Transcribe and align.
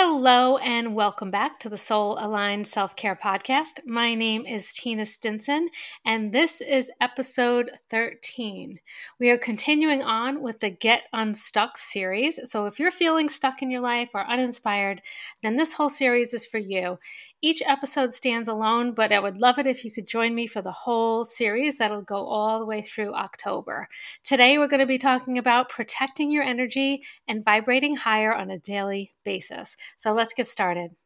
Hello, 0.00 0.58
and 0.58 0.94
welcome 0.94 1.32
back 1.32 1.58
to 1.58 1.68
the 1.68 1.76
Soul 1.76 2.18
Aligned 2.20 2.68
Self 2.68 2.94
Care 2.94 3.16
Podcast. 3.16 3.84
My 3.84 4.14
name 4.14 4.46
is 4.46 4.72
Tina 4.72 5.04
Stinson, 5.04 5.70
and 6.04 6.30
this 6.30 6.60
is 6.60 6.92
episode 7.00 7.72
13. 7.90 8.78
We 9.18 9.28
are 9.30 9.36
continuing 9.36 10.04
on 10.04 10.40
with 10.40 10.60
the 10.60 10.70
Get 10.70 11.08
Unstuck 11.12 11.76
series. 11.76 12.38
So, 12.48 12.66
if 12.66 12.78
you're 12.78 12.92
feeling 12.92 13.28
stuck 13.28 13.60
in 13.60 13.72
your 13.72 13.80
life 13.80 14.10
or 14.14 14.24
uninspired, 14.24 15.02
then 15.42 15.56
this 15.56 15.72
whole 15.72 15.90
series 15.90 16.32
is 16.32 16.46
for 16.46 16.58
you. 16.58 17.00
Each 17.40 17.62
episode 17.64 18.12
stands 18.12 18.48
alone, 18.48 18.94
but 18.94 19.12
I 19.12 19.20
would 19.20 19.36
love 19.36 19.60
it 19.60 19.66
if 19.68 19.84
you 19.84 19.92
could 19.92 20.08
join 20.08 20.34
me 20.34 20.48
for 20.48 20.60
the 20.60 20.72
whole 20.72 21.24
series 21.24 21.78
that'll 21.78 22.02
go 22.02 22.26
all 22.26 22.58
the 22.58 22.66
way 22.66 22.82
through 22.82 23.14
October. 23.14 23.86
Today, 24.24 24.58
we're 24.58 24.66
going 24.66 24.80
to 24.80 24.86
be 24.86 24.98
talking 24.98 25.38
about 25.38 25.68
protecting 25.68 26.32
your 26.32 26.42
energy 26.42 27.04
and 27.28 27.44
vibrating 27.44 27.94
higher 27.94 28.34
on 28.34 28.50
a 28.50 28.58
daily 28.58 29.12
basis. 29.24 29.76
So 29.96 30.12
let's 30.12 30.34
get 30.34 30.48
started. 30.48 30.96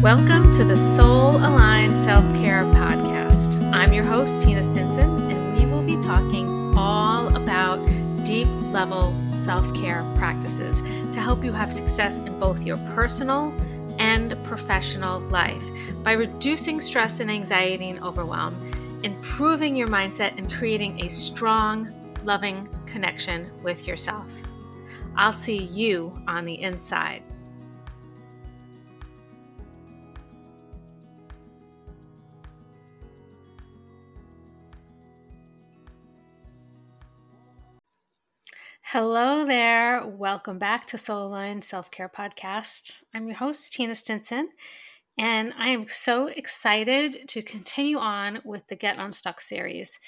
Welcome 0.00 0.52
to 0.52 0.62
the 0.62 0.76
Soul 0.76 1.34
Aligned 1.38 1.96
Self 1.96 2.24
Care 2.36 2.62
Podcast. 2.62 3.60
I'm 3.72 3.92
your 3.92 4.04
host, 4.04 4.40
Tina 4.40 4.62
Stinson, 4.62 5.18
and 5.32 5.58
we 5.58 5.66
will 5.66 5.82
be 5.82 6.00
talking 6.00 6.78
all 6.78 7.34
about 7.34 7.84
deep 8.24 8.46
level 8.70 9.12
self 9.44 9.74
care 9.74 10.02
practices 10.16 10.80
to 11.12 11.20
help 11.20 11.44
you 11.44 11.52
have 11.52 11.70
success 11.70 12.16
in 12.16 12.40
both 12.40 12.62
your 12.64 12.78
personal 12.94 13.52
and 13.98 14.34
professional 14.44 15.20
life 15.20 15.62
by 16.02 16.12
reducing 16.12 16.80
stress 16.80 17.20
and 17.20 17.30
anxiety 17.30 17.90
and 17.90 18.02
overwhelm, 18.02 18.54
improving 19.02 19.76
your 19.76 19.88
mindset, 19.88 20.36
and 20.38 20.50
creating 20.50 21.04
a 21.04 21.08
strong, 21.08 21.92
loving 22.24 22.66
connection 22.86 23.50
with 23.62 23.86
yourself. 23.86 24.32
I'll 25.14 25.32
see 25.32 25.62
you 25.64 26.14
on 26.26 26.44
the 26.44 26.60
inside. 26.62 27.22
Hello 38.94 39.44
there. 39.44 40.06
Welcome 40.06 40.60
back 40.60 40.86
to 40.86 40.98
Soul 40.98 41.26
Aligned 41.26 41.64
Self 41.64 41.90
Care 41.90 42.08
Podcast. 42.08 42.98
I'm 43.12 43.26
your 43.26 43.38
host, 43.38 43.72
Tina 43.72 43.96
Stinson, 43.96 44.50
and 45.18 45.52
I 45.58 45.70
am 45.70 45.88
so 45.88 46.28
excited 46.28 47.26
to 47.26 47.42
continue 47.42 47.98
on 47.98 48.38
with 48.44 48.68
the 48.68 48.76
Get 48.76 49.00
Unstuck 49.00 49.40
series. 49.40 49.98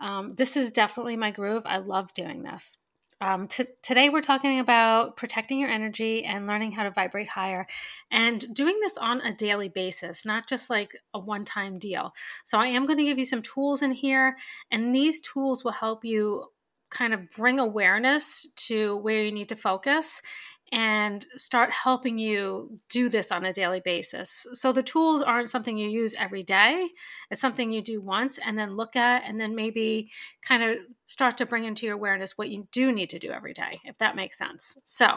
Um, 0.00 0.36
this 0.36 0.56
is 0.56 0.70
definitely 0.70 1.16
my 1.16 1.32
groove. 1.32 1.64
I 1.66 1.78
love 1.78 2.14
doing 2.14 2.44
this. 2.44 2.78
Um, 3.20 3.48
t- 3.48 3.64
today, 3.82 4.08
we're 4.08 4.20
talking 4.20 4.60
about 4.60 5.16
protecting 5.16 5.58
your 5.58 5.70
energy 5.70 6.24
and 6.24 6.46
learning 6.46 6.70
how 6.70 6.84
to 6.84 6.92
vibrate 6.92 7.30
higher 7.30 7.66
and 8.12 8.44
doing 8.54 8.78
this 8.80 8.96
on 8.96 9.20
a 9.20 9.34
daily 9.34 9.68
basis, 9.68 10.24
not 10.24 10.48
just 10.48 10.70
like 10.70 10.92
a 11.12 11.18
one 11.18 11.44
time 11.44 11.80
deal. 11.80 12.12
So, 12.44 12.56
I 12.56 12.68
am 12.68 12.86
going 12.86 12.98
to 12.98 13.04
give 13.04 13.18
you 13.18 13.24
some 13.24 13.42
tools 13.42 13.82
in 13.82 13.90
here, 13.90 14.36
and 14.70 14.94
these 14.94 15.18
tools 15.18 15.64
will 15.64 15.72
help 15.72 16.04
you 16.04 16.44
kind 16.90 17.14
of 17.14 17.30
bring 17.30 17.58
awareness 17.58 18.50
to 18.56 18.96
where 18.98 19.22
you 19.22 19.32
need 19.32 19.48
to 19.48 19.56
focus 19.56 20.22
and 20.70 21.26
start 21.36 21.70
helping 21.70 22.18
you 22.18 22.70
do 22.90 23.08
this 23.08 23.32
on 23.32 23.44
a 23.44 23.52
daily 23.52 23.80
basis. 23.80 24.46
So 24.52 24.70
the 24.72 24.82
tools 24.82 25.22
aren't 25.22 25.48
something 25.48 25.78
you 25.78 25.88
use 25.88 26.14
every 26.18 26.42
day. 26.42 26.88
It's 27.30 27.40
something 27.40 27.70
you 27.70 27.82
do 27.82 28.02
once 28.02 28.38
and 28.38 28.58
then 28.58 28.76
look 28.76 28.94
at 28.94 29.22
and 29.24 29.40
then 29.40 29.54
maybe 29.54 30.10
kind 30.42 30.62
of 30.62 30.76
start 31.06 31.38
to 31.38 31.46
bring 31.46 31.64
into 31.64 31.86
your 31.86 31.94
awareness 31.94 32.36
what 32.36 32.50
you 32.50 32.68
do 32.70 32.92
need 32.92 33.10
to 33.10 33.18
do 33.18 33.30
every 33.30 33.54
day, 33.54 33.80
if 33.84 33.96
that 33.98 34.16
makes 34.16 34.36
sense. 34.36 34.78
So 34.84 35.08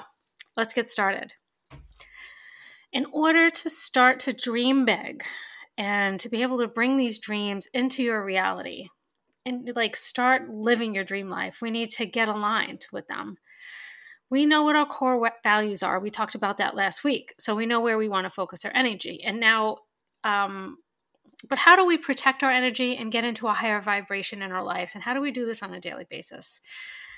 let's 0.55 0.73
get 0.73 0.89
started. 0.89 1.33
In 2.93 3.05
order 3.11 3.49
to 3.49 3.69
start 3.69 4.19
to 4.21 4.33
dream 4.33 4.85
big 4.85 5.23
and 5.77 6.19
to 6.19 6.29
be 6.29 6.41
able 6.41 6.59
to 6.59 6.67
bring 6.67 6.97
these 6.97 7.19
dreams 7.19 7.67
into 7.73 8.03
your 8.03 8.23
reality, 8.23 8.87
and 9.45 9.71
like 9.75 9.95
start 9.95 10.49
living 10.49 10.93
your 10.93 11.03
dream 11.03 11.29
life. 11.29 11.61
We 11.61 11.71
need 11.71 11.89
to 11.91 12.05
get 12.05 12.27
aligned 12.27 12.85
with 12.91 13.07
them. 13.07 13.37
We 14.29 14.45
know 14.45 14.63
what 14.63 14.75
our 14.75 14.85
core 14.85 15.31
values 15.43 15.83
are. 15.83 15.99
We 15.99 16.09
talked 16.09 16.35
about 16.35 16.57
that 16.57 16.75
last 16.75 17.03
week. 17.03 17.33
So 17.37 17.53
we 17.53 17.65
know 17.65 17.81
where 17.81 17.97
we 17.97 18.07
want 18.07 18.25
to 18.25 18.29
focus 18.29 18.63
our 18.63 18.71
energy. 18.73 19.21
And 19.23 19.39
now, 19.39 19.77
um, 20.23 20.77
but 21.49 21.57
how 21.57 21.75
do 21.75 21.85
we 21.85 21.97
protect 21.97 22.43
our 22.43 22.51
energy 22.51 22.95
and 22.95 23.11
get 23.11 23.25
into 23.25 23.47
a 23.47 23.53
higher 23.53 23.81
vibration 23.81 24.41
in 24.41 24.51
our 24.51 24.63
lives? 24.63 24.95
And 24.95 25.03
how 25.03 25.13
do 25.13 25.21
we 25.21 25.31
do 25.31 25.45
this 25.45 25.61
on 25.61 25.73
a 25.73 25.81
daily 25.81 26.05
basis? 26.09 26.61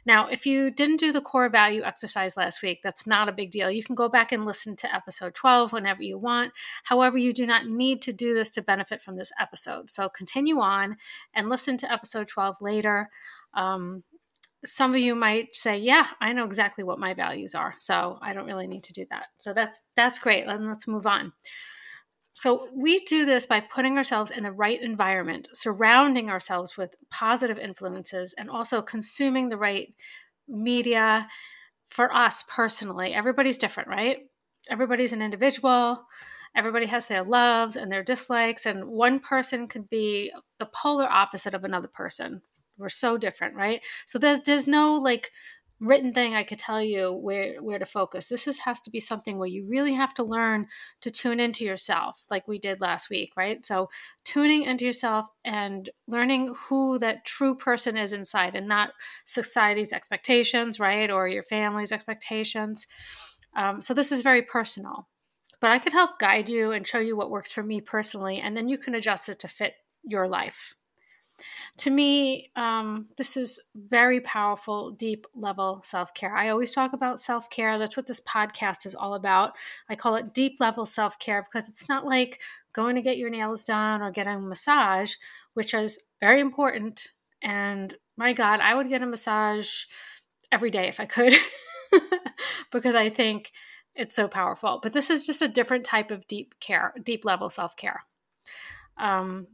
Now, 0.06 0.28
if 0.28 0.46
you 0.46 0.70
didn't 0.70 1.00
do 1.00 1.12
the 1.12 1.22
core 1.22 1.50
value 1.50 1.84
exercise 1.84 2.36
last 2.36 2.62
week, 2.62 2.80
that's 2.84 3.08
not 3.08 3.30
a 3.30 3.34
big 3.34 3.52
deal. 3.52 3.72
You 3.72 3.84
can 3.84 3.96
go 3.96 4.10
back 4.10 4.32
and 4.32 4.46
listen 4.46 4.76
to 4.78 4.94
episode 4.94 5.34
12 5.34 5.72
whenever 5.72 6.04
you 6.04 6.18
want. 6.18 6.52
However, 6.84 7.18
you 7.18 7.34
do 7.34 7.46
not 7.46 7.68
need 7.68 8.02
to 8.04 8.14
do 8.14 8.34
this 8.34 8.50
to 8.52 8.62
benefit 8.62 9.02
from 9.02 9.16
this 9.16 9.32
episode. 9.40 9.90
So 9.90 10.10
continue 10.10 10.60
on 10.60 10.98
and 11.34 11.50
listen 11.50 11.78
to 11.78 11.92
episode 11.92 12.28
12 12.28 12.58
later. 12.62 13.10
Um, 13.54 14.04
some 14.66 14.92
of 14.92 15.00
you 15.00 15.16
might 15.16 15.56
say, 15.56 15.78
"Yeah, 15.78 16.08
I 16.22 16.32
know 16.34 16.46
exactly 16.46 16.84
what 16.84 17.00
my 17.00 17.14
values 17.14 17.54
are, 17.54 17.76
so 17.80 18.18
I 18.22 18.34
don't 18.34 18.46
really 18.46 18.68
need 18.68 18.84
to 18.86 18.94
do 18.94 19.06
that." 19.10 19.26
So 19.38 19.54
that's 19.54 19.82
that's 19.96 20.20
great. 20.20 20.46
And 20.48 20.68
let's 20.68 20.88
move 20.88 21.06
on. 21.06 21.34
So 22.34 22.68
we 22.76 23.00
do 23.00 23.26
this 23.26 23.46
by 23.46 23.60
putting 23.60 23.98
ourselves 23.98 24.32
in 24.32 24.44
the 24.44 24.52
right 24.52 24.82
environment, 24.82 25.48
surrounding 25.54 26.30
ourselves 26.30 26.78
with 26.78 26.96
positive 27.12 27.60
influences, 27.60 28.34
and 28.38 28.50
also 28.50 28.82
consuming 28.82 29.50
the 29.50 29.58
right 29.58 29.94
media 30.48 31.28
for 31.90 32.14
us 32.14 32.44
personally. 32.50 33.14
Everybody's 33.14 33.58
different, 33.58 33.88
right? 33.88 34.18
Everybody's 34.70 35.14
an 35.14 35.22
individual. 35.22 36.06
Everybody 36.56 36.88
has 36.88 37.08
their 37.08 37.24
loves 37.24 37.76
and 37.76 37.92
their 37.92 38.04
dislikes, 38.04 38.66
and 38.66 38.86
one 38.86 39.20
person 39.20 39.68
could 39.68 39.90
be 39.90 40.32
the 40.60 40.68
polar 40.68 41.08
opposite 41.10 41.54
of 41.54 41.64
another 41.64 41.88
person. 41.88 42.42
We're 42.78 42.90
so 42.90 43.18
different, 43.18 43.56
right? 43.56 43.82
So 44.06 44.18
there's 44.18 44.42
there's 44.42 44.68
no 44.68 44.96
like 44.96 45.30
written 45.84 46.14
thing 46.14 46.34
I 46.34 46.44
could 46.44 46.58
tell 46.58 46.82
you 46.82 47.12
where 47.12 47.62
where 47.62 47.78
to 47.78 47.86
focus. 47.86 48.30
This 48.30 48.48
is, 48.48 48.60
has 48.60 48.80
to 48.82 48.90
be 48.90 49.00
something 49.00 49.38
where 49.38 49.48
you 49.48 49.66
really 49.68 49.94
have 49.94 50.14
to 50.16 50.24
learn 50.24 50.68
to 51.02 51.12
tune 51.12 51.40
into 51.40 51.66
yourself, 51.66 52.24
like 52.32 52.48
we 52.48 52.58
did 52.58 52.82
last 52.82 53.10
week, 53.10 53.34
right? 53.36 53.66
So 53.66 53.90
tuning 54.24 54.64
into 54.64 54.86
yourself 54.86 55.28
and 55.44 55.90
learning 56.08 56.56
who 56.68 56.98
that 57.00 57.26
true 57.26 57.56
person 57.56 57.98
is 57.98 58.14
inside, 58.14 58.56
and 58.56 58.68
not 58.68 58.94
society's 59.26 59.94
expectations, 59.94 60.80
right, 60.80 61.12
or 61.12 61.28
your 61.28 61.44
family's 61.44 61.92
expectations. 61.92 62.88
Um, 63.56 63.82
so 63.82 63.94
this 63.94 64.12
is 64.12 64.22
very 64.22 64.42
personal, 64.42 65.10
but 65.60 65.70
I 65.70 65.80
can 65.80 65.92
help 65.92 66.18
guide 66.18 66.50
you 66.50 66.72
and 66.72 66.88
show 66.88 67.00
you 67.00 67.16
what 67.16 67.30
works 67.30 67.52
for 67.52 67.64
me 67.64 67.82
personally, 67.82 68.40
and 68.40 68.56
then 68.56 68.70
you 68.70 68.78
can 68.78 68.96
adjust 68.96 69.30
it 69.30 69.40
to 69.40 69.48
fit 69.48 69.74
your 70.04 70.28
life 70.28 70.76
to 71.78 71.90
me, 71.90 72.52
um, 72.56 73.08
this 73.18 73.36
is 73.36 73.60
very 73.76 74.22
powerful, 74.22 74.92
deep 74.92 75.26
level 75.34 75.82
self 75.84 76.14
care. 76.14 76.36
I 76.36 76.50
always 76.50 76.72
talk 76.72 76.94
about 76.94 77.20
self 77.20 77.50
care. 77.50 77.80
That's 77.80 77.98
what 77.98 78.06
this 78.06 78.22
podcast 78.22 78.86
is 78.86 78.94
all 78.94 79.16
about. 79.16 79.54
I 79.90 79.96
call 79.96 80.16
it 80.16 80.34
deep 80.34 80.60
level 80.60 80.86
self 80.86 81.18
care 81.18 81.44
because 81.44 81.68
it's 81.70 81.90
not 81.90 82.06
like 82.06 82.42
going 82.74 82.96
to 82.96 83.02
get 83.02 83.18
your 83.18 83.30
nails 83.30 83.66
done 83.66 84.02
or 84.02 84.12
getting 84.12 84.34
a 84.34 84.40
massage, 84.40 85.16
which 85.56 85.74
is 85.74 86.04
very 86.20 86.40
important. 86.40 87.12
And 87.42 87.94
my 88.18 88.34
God, 88.34 88.60
I 88.60 88.76
would 88.76 88.90
get 88.90 89.02
a 89.02 89.08
massage 89.08 89.86
every 90.52 90.70
day 90.70 90.88
if 90.88 91.00
I 91.00 91.06
could 91.06 91.34
because 92.72 92.94
I 92.96 93.10
think 93.10 93.52
it's 93.96 94.14
so 94.14 94.28
powerful. 94.28 94.80
But 94.82 94.94
this 94.94 95.10
is 95.10 95.26
just 95.26 95.42
a 95.42 95.48
different 95.48 95.86
type 95.86 96.12
of 96.12 96.28
deep 96.28 96.60
care, 96.60 96.94
deep 97.04 97.26
level 97.26 97.50
self 97.50 97.76
care. 97.76 98.06
Um, 98.98 99.48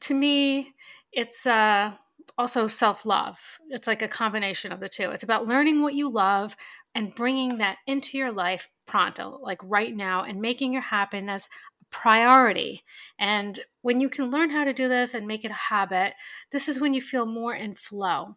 to 0.00 0.14
me, 0.14 0.74
it's 1.14 1.46
uh, 1.46 1.92
also 2.36 2.66
self 2.66 3.06
love. 3.06 3.38
It's 3.70 3.86
like 3.86 4.02
a 4.02 4.08
combination 4.08 4.72
of 4.72 4.80
the 4.80 4.88
two. 4.88 5.10
It's 5.10 5.22
about 5.22 5.46
learning 5.46 5.82
what 5.82 5.94
you 5.94 6.10
love 6.10 6.56
and 6.94 7.14
bringing 7.14 7.58
that 7.58 7.78
into 7.86 8.18
your 8.18 8.32
life 8.32 8.68
pronto, 8.86 9.38
like 9.42 9.60
right 9.62 9.94
now, 9.94 10.22
and 10.22 10.40
making 10.40 10.74
it 10.74 10.84
happen 10.84 11.28
as 11.28 11.48
a 11.80 11.84
priority. 11.90 12.82
And 13.18 13.58
when 13.82 14.00
you 14.00 14.08
can 14.08 14.30
learn 14.30 14.50
how 14.50 14.64
to 14.64 14.72
do 14.72 14.88
this 14.88 15.14
and 15.14 15.26
make 15.26 15.44
it 15.44 15.50
a 15.50 15.54
habit, 15.54 16.14
this 16.52 16.68
is 16.68 16.80
when 16.80 16.94
you 16.94 17.00
feel 17.00 17.26
more 17.26 17.54
in 17.54 17.74
flow. 17.74 18.36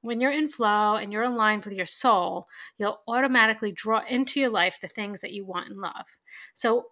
When 0.00 0.20
you're 0.20 0.32
in 0.32 0.48
flow 0.48 0.96
and 0.96 1.12
you're 1.12 1.22
aligned 1.22 1.64
with 1.64 1.72
your 1.72 1.86
soul, 1.86 2.46
you'll 2.76 3.00
automatically 3.08 3.72
draw 3.72 4.02
into 4.06 4.38
your 4.38 4.50
life 4.50 4.78
the 4.80 4.88
things 4.88 5.22
that 5.22 5.32
you 5.32 5.46
want 5.46 5.70
and 5.70 5.80
love. 5.80 6.06
So 6.52 6.86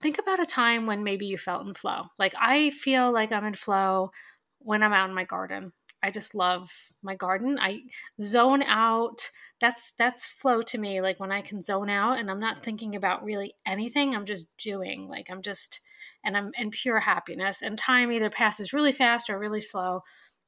think 0.00 0.18
about 0.18 0.40
a 0.40 0.46
time 0.46 0.86
when 0.86 1.04
maybe 1.04 1.26
you 1.26 1.36
felt 1.36 1.66
in 1.66 1.74
flow. 1.74 2.04
Like 2.18 2.34
I 2.40 2.70
feel 2.70 3.12
like 3.12 3.32
I'm 3.32 3.44
in 3.44 3.54
flow 3.54 4.10
when 4.64 4.82
I'm 4.82 4.92
out 4.92 5.08
in 5.08 5.14
my 5.14 5.24
garden. 5.24 5.72
I 6.02 6.10
just 6.10 6.34
love 6.34 6.70
my 7.02 7.14
garden. 7.14 7.58
I 7.58 7.82
zone 8.20 8.62
out. 8.62 9.30
That's 9.60 9.92
that's 9.92 10.26
flow 10.26 10.60
to 10.62 10.76
me. 10.76 11.00
Like 11.00 11.18
when 11.18 11.32
I 11.32 11.40
can 11.40 11.62
zone 11.62 11.88
out 11.88 12.18
and 12.18 12.30
I'm 12.30 12.40
not 12.40 12.60
thinking 12.60 12.94
about 12.94 13.24
really 13.24 13.54
anything. 13.64 14.14
I'm 14.14 14.26
just 14.26 14.54
doing. 14.58 15.08
Like 15.08 15.30
I'm 15.30 15.40
just 15.40 15.80
and 16.24 16.36
I'm 16.36 16.50
in 16.58 16.70
pure 16.70 17.00
happiness. 17.00 17.62
And 17.62 17.78
time 17.78 18.12
either 18.12 18.28
passes 18.28 18.72
really 18.72 18.92
fast 18.92 19.30
or 19.30 19.38
really 19.38 19.60
slow. 19.60 20.02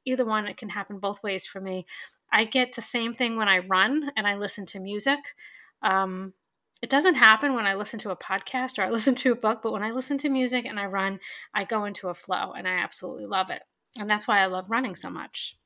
Either 0.05 0.25
one, 0.25 0.47
it 0.47 0.57
can 0.57 0.69
happen 0.71 0.99
both 0.99 1.23
ways 1.23 1.47
for 1.47 1.61
me. 1.61 1.87
I 2.31 2.45
get 2.45 2.75
the 2.75 2.83
same 2.83 3.15
thing 3.15 3.37
when 3.37 3.49
I 3.49 3.59
run 3.59 4.11
and 4.17 4.27
I 4.27 4.37
listen 4.37 4.67
to 4.67 4.81
music. 4.81 5.19
Um, 5.83 6.35
it 6.83 6.91
doesn't 6.91 7.15
happen 7.15 7.55
when 7.55 7.67
I 7.67 7.75
listen 7.75 7.99
to 8.01 8.11
a 8.11 8.17
podcast 8.17 8.79
or 8.79 8.83
I 8.83 8.91
listen 8.91 9.15
to 9.17 9.33
a 9.33 9.37
book, 9.37 9.61
but 9.63 9.73
when 9.73 9.83
I 9.83 9.91
listen 9.91 10.19
to 10.19 10.29
music 10.29 10.65
and 10.65 10.79
I 10.79 10.87
run, 10.87 11.21
I 11.55 11.65
go 11.65 11.85
into 11.85 12.09
a 12.09 12.15
flow 12.15 12.53
and 12.53 12.69
I 12.69 12.73
absolutely 12.73 13.27
love 13.27 13.51
it. 13.51 13.63
And 13.99 14.09
that's 14.09 14.29
why 14.29 14.41
I 14.41 14.47
love 14.47 14.71
running 14.71 14.95
so 14.95 15.11
much. 15.11 15.57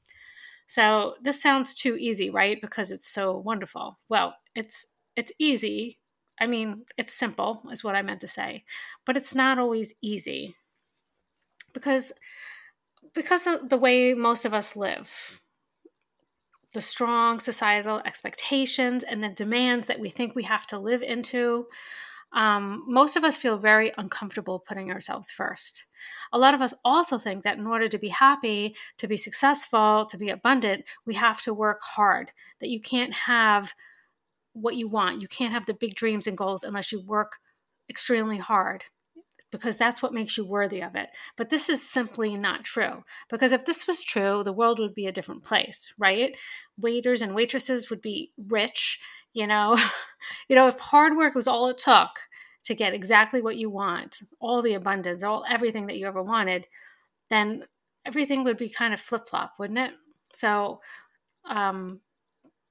So 0.67 1.15
this 1.21 1.43
sounds 1.43 1.75
too 1.75 1.97
easy, 1.99 2.31
right? 2.31 2.61
Because 2.61 2.91
it's 2.91 3.09
so 3.09 3.37
wonderful. 3.37 3.99
Well, 4.09 4.37
it's 4.55 4.87
it's 5.17 5.33
easy. 5.39 5.99
I 6.41 6.47
mean, 6.47 6.85
it's 6.97 7.13
simple 7.13 7.63
is 7.71 7.83
what 7.85 7.97
I 7.97 8.03
meant 8.03 8.21
to 8.21 8.29
say. 8.29 8.65
But 9.05 9.17
it's 9.17 9.35
not 9.35 9.59
always 9.59 9.95
easy. 10.01 10.55
Because 11.75 12.13
because 13.15 13.47
of 13.47 13.69
the 13.69 13.77
way 13.77 14.15
most 14.15 14.45
of 14.45 14.55
us 14.55 14.77
live 14.77 15.41
the 16.73 16.81
strong 16.81 17.41
societal 17.41 18.01
expectations 18.05 19.03
and 19.03 19.23
the 19.23 19.29
demands 19.29 19.87
that 19.87 19.99
we 19.99 20.09
think 20.09 20.35
we 20.35 20.45
have 20.45 20.67
to 20.69 20.79
live 20.79 21.03
into. 21.03 21.67
Um, 22.33 22.85
most 22.87 23.17
of 23.17 23.25
us 23.25 23.37
feel 23.37 23.59
very 23.59 23.93
uncomfortable 23.99 24.59
putting 24.59 24.91
ourselves 24.91 25.31
first. 25.31 25.85
A 26.33 26.39
lot 26.39 26.55
of 26.55 26.63
us 26.63 26.75
also 26.85 27.19
think 27.19 27.43
that 27.43 27.59
in 27.59 27.67
order 27.67 27.89
to 27.89 27.99
be 27.99 28.09
happy, 28.09 28.77
to 28.99 29.09
be 29.09 29.17
successful, 29.17 30.07
to 30.07 30.17
be 30.17 30.31
abundant, 30.31 30.85
we 31.05 31.15
have 31.15 31.41
to 31.43 31.53
work 31.53 31.81
hard, 31.83 32.31
that 32.61 32.69
you 32.69 32.81
can't 32.81 33.13
have 33.15 33.75
what 34.53 34.77
you 34.77 34.89
want. 34.89 35.21
You 35.21 35.29
can't 35.29 35.53
have 35.53 35.67
the 35.67 35.75
big 35.75 35.95
dreams 35.95 36.27
and 36.27 36.39
goals 36.39 36.65
unless 36.65 36.93
you 36.93 37.01
work 37.01 37.39
extremely 37.89 38.39
hard 38.39 38.85
because 39.51 39.77
that's 39.77 40.03
what 40.03 40.15
makes 40.15 40.37
you 40.37 40.45
worthy 40.45 40.81
of 40.81 40.95
it. 40.95 41.09
But 41.37 41.51
this 41.51 41.69
is 41.69 41.89
simply 41.89 42.37
not 42.37 42.65
true. 42.65 43.05
Because 43.29 43.53
if 43.53 43.65
this 43.67 43.87
was 43.87 44.05
true, 44.05 44.43
the 44.45 44.53
world 44.53 44.79
would 44.79 44.95
be 44.95 45.07
a 45.07 45.13
different 45.13 45.43
place, 45.43 45.93
right? 45.99 46.37
Waiters 46.79 47.21
and 47.21 47.35
waitresses 47.35 47.91
would 47.91 48.01
be 48.01 48.33
rich, 48.39 49.01
you 49.33 49.47
know. 49.47 49.79
you 50.49 50.57
know, 50.57 50.67
if 50.67 50.79
hard 50.79 51.17
work 51.17 51.35
was 51.35 51.49
all 51.49 51.69
it 51.69 51.79
took 51.79 52.11
to 52.65 52.75
get 52.75 52.95
exactly 52.95 53.41
what 53.41 53.57
you 53.57 53.71
want, 53.71 54.21
all 54.39 54.63
the 54.63 54.75
abundance, 54.75 55.23
all 55.23 55.45
everything 55.49 55.87
that 55.87 55.97
you 55.97 56.07
ever 56.07 56.23
wanted, 56.23 56.67
then 57.31 57.65
everything 58.05 58.45
would 58.45 58.57
be 58.57 58.69
kind 58.69 58.93
of 58.93 59.01
flip-flop, 59.01 59.55
wouldn't 59.59 59.79
it? 59.79 59.93
So, 60.33 60.81
um 61.49 62.01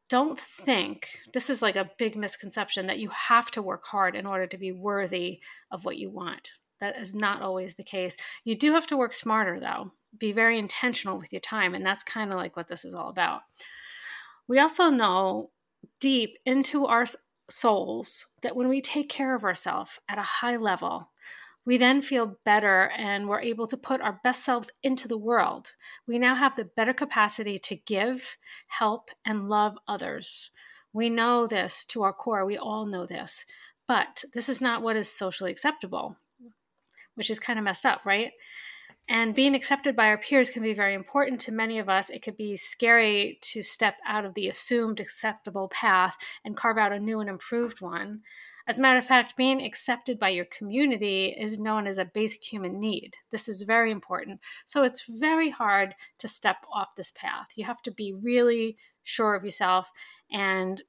don't 0.09 0.39
think 0.39 1.19
this 1.33 1.49
is 1.49 1.61
like 1.61 1.75
a 1.75 1.89
big 1.97 2.15
misconception 2.15 2.87
that 2.87 2.99
you 2.99 3.09
have 3.09 3.51
to 3.51 3.61
work 3.61 3.85
hard 3.85 4.15
in 4.15 4.25
order 4.25 4.47
to 4.47 4.57
be 4.57 4.71
worthy 4.71 5.39
of 5.71 5.85
what 5.85 5.97
you 5.97 6.09
want. 6.09 6.49
That 6.81 6.97
is 6.97 7.13
not 7.13 7.41
always 7.41 7.75
the 7.75 7.83
case. 7.83 8.17
You 8.43 8.55
do 8.55 8.73
have 8.73 8.87
to 8.87 8.97
work 8.97 9.13
smarter, 9.13 9.59
though. 9.59 9.91
Be 10.17 10.31
very 10.31 10.57
intentional 10.57 11.19
with 11.19 11.31
your 11.31 11.41
time. 11.41 11.75
And 11.75 11.85
that's 11.85 12.03
kind 12.03 12.33
of 12.33 12.39
like 12.39 12.57
what 12.57 12.67
this 12.67 12.85
is 12.85 12.95
all 12.95 13.09
about. 13.09 13.41
We 14.47 14.59
also 14.59 14.89
know 14.89 15.51
deep 15.99 16.37
into 16.45 16.85
our 16.85 17.05
souls 17.49 18.27
that 18.41 18.55
when 18.55 18.67
we 18.67 18.81
take 18.81 19.09
care 19.09 19.35
of 19.35 19.43
ourselves 19.43 19.99
at 20.07 20.17
a 20.17 20.23
high 20.23 20.55
level, 20.57 21.09
we 21.65 21.77
then 21.77 22.01
feel 22.01 22.37
better 22.45 22.89
and 22.97 23.27
we're 23.27 23.41
able 23.41 23.67
to 23.67 23.77
put 23.77 24.01
our 24.01 24.19
best 24.23 24.43
selves 24.43 24.71
into 24.81 25.07
the 25.07 25.17
world. 25.17 25.73
We 26.07 26.17
now 26.17 26.35
have 26.35 26.55
the 26.55 26.65
better 26.65 26.93
capacity 26.93 27.57
to 27.59 27.75
give, 27.75 28.37
help, 28.67 29.09
and 29.25 29.49
love 29.49 29.77
others. 29.87 30.51
We 30.93 31.09
know 31.09 31.47
this 31.47 31.85
to 31.85 32.03
our 32.03 32.13
core. 32.13 32.45
We 32.45 32.57
all 32.57 32.85
know 32.85 33.05
this. 33.05 33.45
But 33.87 34.23
this 34.33 34.49
is 34.49 34.61
not 34.61 34.81
what 34.81 34.95
is 34.95 35.11
socially 35.11 35.51
acceptable 35.51 36.17
which 37.19 37.29
is 37.29 37.37
kind 37.37 37.59
of 37.59 37.65
messed 37.65 37.85
up, 37.85 38.05
right? 38.05 38.31
And 39.11 39.33
being 39.33 39.55
accepted 39.55 39.95
by 39.95 40.07
our 40.09 40.19
peers 40.19 40.51
can 40.51 40.61
be 40.61 40.75
very 40.75 40.93
important 40.93 41.41
to 41.41 41.51
many 41.51 41.79
of 41.79 41.89
us. 41.89 42.11
It 42.11 42.21
could 42.21 42.37
be 42.37 42.55
scary 42.55 43.39
to 43.41 43.63
step 43.63 43.95
out 44.05 44.23
of 44.23 44.35
the 44.35 44.47
assumed 44.47 44.99
acceptable 44.99 45.67
path 45.67 46.15
and 46.45 46.55
carve 46.55 46.77
out 46.77 46.93
a 46.93 46.99
new 46.99 47.19
and 47.19 47.27
improved 47.27 47.81
one. 47.81 48.21
As 48.67 48.77
a 48.77 48.81
matter 48.81 48.99
of 48.99 49.05
fact, 49.05 49.35
being 49.35 49.63
accepted 49.63 50.19
by 50.19 50.29
your 50.29 50.45
community 50.45 51.35
is 51.35 51.57
known 51.57 51.87
as 51.87 51.97
a 51.97 52.05
basic 52.05 52.43
human 52.43 52.79
need. 52.79 53.15
This 53.31 53.49
is 53.49 53.63
very 53.63 53.89
important. 53.89 54.41
So 54.67 54.83
it's 54.83 55.07
very 55.07 55.49
hard 55.49 55.95
to 56.19 56.27
step 56.27 56.57
off 56.71 56.95
this 56.95 57.11
path. 57.11 57.53
You 57.55 57.65
have 57.65 57.81
to 57.81 57.91
be 57.91 58.13
really 58.13 58.77
sure 59.01 59.33
of 59.33 59.43
yourself 59.43 59.91
and 60.31 60.83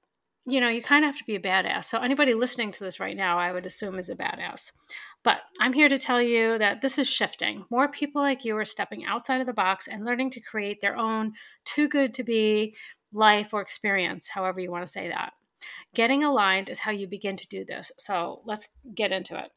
you 0.47 0.61
know, 0.61 0.69
you 0.69 0.83
kind 0.83 1.05
of 1.05 1.11
have 1.11 1.19
to 1.19 1.25
be 1.25 1.37
a 1.37 1.41
badass. 1.41 1.85
So 1.85 2.01
anybody 2.01 2.35
listening 2.35 2.73
to 2.73 2.85
this 2.85 2.99
right 2.99 3.17
now, 3.17 3.39
I 3.39 3.53
would 3.53 3.67
assume 3.67 3.99
is 3.99 4.09
a 4.09 4.17
badass. 4.17 4.73
But 5.23 5.43
I'm 5.61 5.75
here 5.75 5.89
to 5.89 5.99
tell 5.99 6.23
you 6.23 6.59
that 6.59 6.81
this 6.81 6.99
is 6.99 7.09
shifting. 7.11 7.65
More 7.71 7.89
people 7.89 8.23
like 8.23 8.45
you 8.45 8.57
are 8.57 8.65
stepping 8.65 9.05
outside 9.05 9.41
of 9.41 9.47
the 9.47 9.53
box 9.53 9.87
and 9.87 10.05
learning 10.05 10.31
to 10.31 10.41
create 10.41 10.81
their 10.81 10.97
own 10.97 11.33
too 11.65 11.89
good 11.89 12.15
to 12.15 12.23
be 12.23 12.75
life 13.13 13.53
or 13.53 13.61
experience, 13.61 14.31
however 14.31 14.61
you 14.61 14.71
want 14.71 14.87
to 14.87 14.93
say 14.93 15.09
that. 15.09 15.33
Getting 15.95 16.25
aligned 16.25 16.71
is 16.71 16.81
how 16.81 16.91
you 16.91 17.07
begin 17.07 17.37
to 17.37 17.49
do 17.49 17.65
this. 17.65 17.93
So 17.99 18.41
let's 18.47 18.77
get 18.95 19.13
into 19.13 19.39
it. 19.39 19.51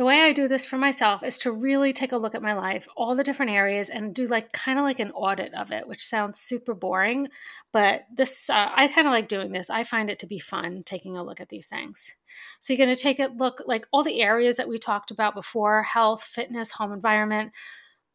The 0.00 0.06
way 0.06 0.22
I 0.22 0.32
do 0.32 0.48
this 0.48 0.64
for 0.64 0.78
myself 0.78 1.22
is 1.22 1.36
to 1.40 1.52
really 1.52 1.92
take 1.92 2.10
a 2.10 2.16
look 2.16 2.34
at 2.34 2.40
my 2.40 2.54
life, 2.54 2.88
all 2.96 3.14
the 3.14 3.22
different 3.22 3.52
areas, 3.52 3.90
and 3.90 4.14
do 4.14 4.26
like 4.26 4.50
kind 4.50 4.78
of 4.78 4.82
like 4.82 4.98
an 4.98 5.10
audit 5.10 5.52
of 5.52 5.72
it, 5.72 5.86
which 5.86 6.02
sounds 6.02 6.40
super 6.40 6.72
boring. 6.72 7.28
But 7.70 8.06
this, 8.10 8.48
uh, 8.48 8.70
I 8.74 8.88
kind 8.88 9.06
of 9.06 9.10
like 9.10 9.28
doing 9.28 9.52
this. 9.52 9.68
I 9.68 9.84
find 9.84 10.08
it 10.08 10.18
to 10.20 10.26
be 10.26 10.38
fun 10.38 10.84
taking 10.86 11.18
a 11.18 11.22
look 11.22 11.38
at 11.38 11.50
these 11.50 11.66
things. 11.66 12.16
So 12.60 12.72
you're 12.72 12.82
going 12.82 12.96
to 12.96 13.02
take 13.02 13.20
a 13.20 13.26
look 13.26 13.62
like 13.66 13.86
all 13.92 14.02
the 14.02 14.22
areas 14.22 14.56
that 14.56 14.70
we 14.70 14.78
talked 14.78 15.10
about 15.10 15.34
before 15.34 15.82
health, 15.82 16.22
fitness, 16.22 16.70
home 16.70 16.92
environment, 16.92 17.52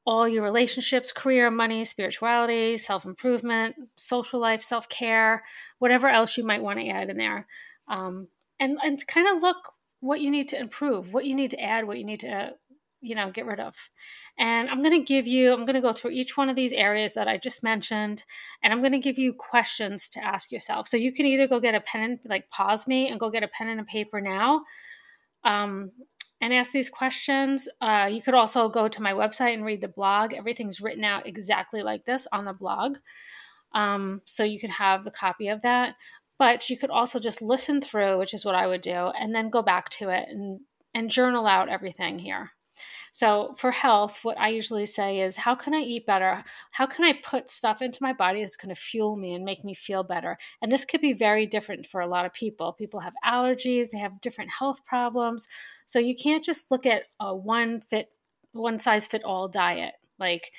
all 0.07 0.27
your 0.27 0.41
relationships, 0.41 1.11
career, 1.11 1.51
money, 1.51 1.85
spirituality, 1.85 2.79
self 2.79 3.05
improvement, 3.05 3.75
social 3.93 4.39
life, 4.39 4.63
self 4.63 4.89
care, 4.89 5.43
whatever 5.77 6.07
else 6.07 6.35
you 6.35 6.43
might 6.43 6.63
want 6.63 6.79
to 6.79 6.89
add 6.89 7.11
in 7.11 7.17
there. 7.17 7.45
Um, 7.87 8.29
and, 8.59 8.79
and 8.83 9.05
kind 9.05 9.27
of 9.27 9.43
look 9.43 9.74
what 9.99 10.21
you 10.21 10.29
need 10.29 10.47
to 10.49 10.59
improve, 10.59 11.13
what 11.13 11.25
you 11.25 11.35
need 11.35 11.51
to 11.51 11.61
add, 11.61 11.87
what 11.87 11.97
you 11.97 12.05
need 12.05 12.19
to, 12.21 12.53
you 13.01 13.15
know, 13.15 13.31
get 13.31 13.45
rid 13.45 13.59
of. 13.59 13.75
And 14.37 14.69
I'm 14.69 14.81
going 14.81 14.99
to 14.99 15.05
give 15.05 15.27
you, 15.27 15.53
I'm 15.53 15.65
going 15.65 15.75
to 15.75 15.81
go 15.81 15.93
through 15.93 16.11
each 16.11 16.37
one 16.37 16.49
of 16.49 16.55
these 16.55 16.73
areas 16.73 17.13
that 17.13 17.27
I 17.27 17.37
just 17.37 17.63
mentioned, 17.63 18.23
and 18.61 18.73
I'm 18.73 18.81
going 18.81 18.91
to 18.91 18.99
give 18.99 19.17
you 19.17 19.33
questions 19.33 20.09
to 20.09 20.23
ask 20.23 20.51
yourself. 20.51 20.87
So 20.87 20.97
you 20.97 21.13
can 21.13 21.25
either 21.25 21.47
go 21.47 21.59
get 21.59 21.75
a 21.75 21.81
pen 21.81 22.03
and 22.03 22.19
like 22.25 22.49
pause 22.49 22.87
me 22.87 23.07
and 23.07 23.19
go 23.19 23.29
get 23.29 23.43
a 23.43 23.47
pen 23.47 23.69
and 23.69 23.79
a 23.79 23.85
paper 23.85 24.19
now. 24.19 24.63
Um, 25.43 25.91
and 26.41 26.53
ask 26.53 26.71
these 26.71 26.89
questions. 26.89 27.67
Uh, 27.81 28.09
you 28.11 28.21
could 28.21 28.33
also 28.33 28.69
go 28.69 28.87
to 28.87 29.01
my 29.01 29.13
website 29.13 29.53
and 29.53 29.65
read 29.65 29.81
the 29.81 29.87
blog. 29.87 30.33
Everything's 30.33 30.81
written 30.81 31.03
out 31.03 31.25
exactly 31.25 31.81
like 31.81 32.05
this 32.05 32.27
on 32.31 32.45
the 32.45 32.53
blog. 32.53 32.97
Um, 33.73 34.21
so 34.25 34.43
you 34.43 34.59
can 34.59 34.69
have 34.71 35.07
a 35.07 35.11
copy 35.11 35.47
of 35.47 35.61
that. 35.61 35.95
But 36.37 36.69
you 36.69 36.77
could 36.77 36.89
also 36.89 37.19
just 37.19 37.41
listen 37.41 37.81
through, 37.81 38.17
which 38.17 38.33
is 38.33 38.43
what 38.43 38.55
I 38.55 38.67
would 38.67 38.81
do, 38.81 39.11
and 39.19 39.33
then 39.33 39.49
go 39.49 39.61
back 39.61 39.89
to 39.89 40.09
it 40.09 40.27
and, 40.29 40.61
and 40.93 41.09
journal 41.09 41.47
out 41.47 41.69
everything 41.69 42.19
here. 42.19 42.51
So, 43.15 43.55
for 43.57 43.71
health, 43.71 44.25
what 44.25 44.37
I 44.37 44.49
usually 44.49 44.85
say 44.85 45.21
is, 45.21 45.37
how 45.37 45.55
can 45.55 45.73
I 45.73 45.79
eat 45.79 46.05
better? 46.05 46.43
How 46.71 46.85
can 46.85 47.05
I 47.05 47.13
put 47.23 47.49
stuff 47.49 47.81
into 47.81 48.03
my 48.03 48.11
body 48.11 48.41
that's 48.41 48.57
going 48.57 48.75
to 48.75 48.81
fuel 48.81 49.15
me 49.15 49.33
and 49.33 49.45
make 49.45 49.63
me 49.63 49.73
feel 49.73 50.03
better? 50.03 50.37
And 50.61 50.69
this 50.69 50.83
could 50.83 50.99
be 50.99 51.13
very 51.13 51.45
different 51.45 51.85
for 51.85 52.01
a 52.01 52.07
lot 52.07 52.25
of 52.25 52.33
people. 52.33 52.73
People 52.73 52.99
have 52.99 53.13
allergies, 53.25 53.91
they 53.91 53.99
have 53.99 54.19
different 54.19 54.51
health 54.59 54.85
problems. 54.85 55.47
So, 55.85 55.97
you 55.97 56.13
can't 56.13 56.43
just 56.43 56.69
look 56.71 56.85
at 56.85 57.03
a 57.17 57.33
one 57.33 57.79
fit, 57.79 58.09
one 58.51 58.79
size 58.79 59.07
fit 59.07 59.23
all 59.23 59.47
diet. 59.47 59.93
Like, 60.19 60.51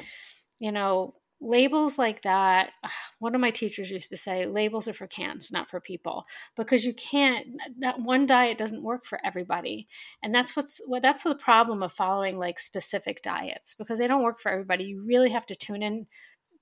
you 0.59 0.73
know, 0.73 1.15
labels 1.41 1.99
like 1.99 2.23
that 2.23 2.71
one 3.19 3.35
of 3.35 3.41
my 3.41 3.51
teachers 3.51 3.91
used 3.91 4.09
to 4.09 4.17
say 4.17 4.47
labels 4.47 4.89
are 4.89 4.95
for 4.95 5.07
cans 5.07 5.53
not 5.53 5.69
for 5.69 5.81
people 5.81 6.25
because 6.57 6.85
you 6.87 6.95
can't 6.95 7.47
that 7.79 8.01
one 8.01 8.25
diet 8.25 8.57
doesn't 8.57 8.83
work 8.83 9.05
for 9.05 9.19
everybody 9.25 9.87
and 10.23 10.35
that's 10.35 10.57
what's 10.57 10.81
what 10.87 11.03
that's 11.03 11.25
the 11.25 11.35
problem 11.35 11.83
of 11.83 11.93
following 11.93 12.39
like 12.39 12.59
specific 12.59 13.21
diets 13.23 13.75
because 13.75 13.99
they 13.99 14.07
don't 14.07 14.23
work 14.23 14.41
for 14.41 14.51
everybody 14.51 14.85
you 14.85 15.05
really 15.07 15.31
have 15.31 15.45
to 15.45 15.55
tune 15.55 15.83
in 15.83 16.07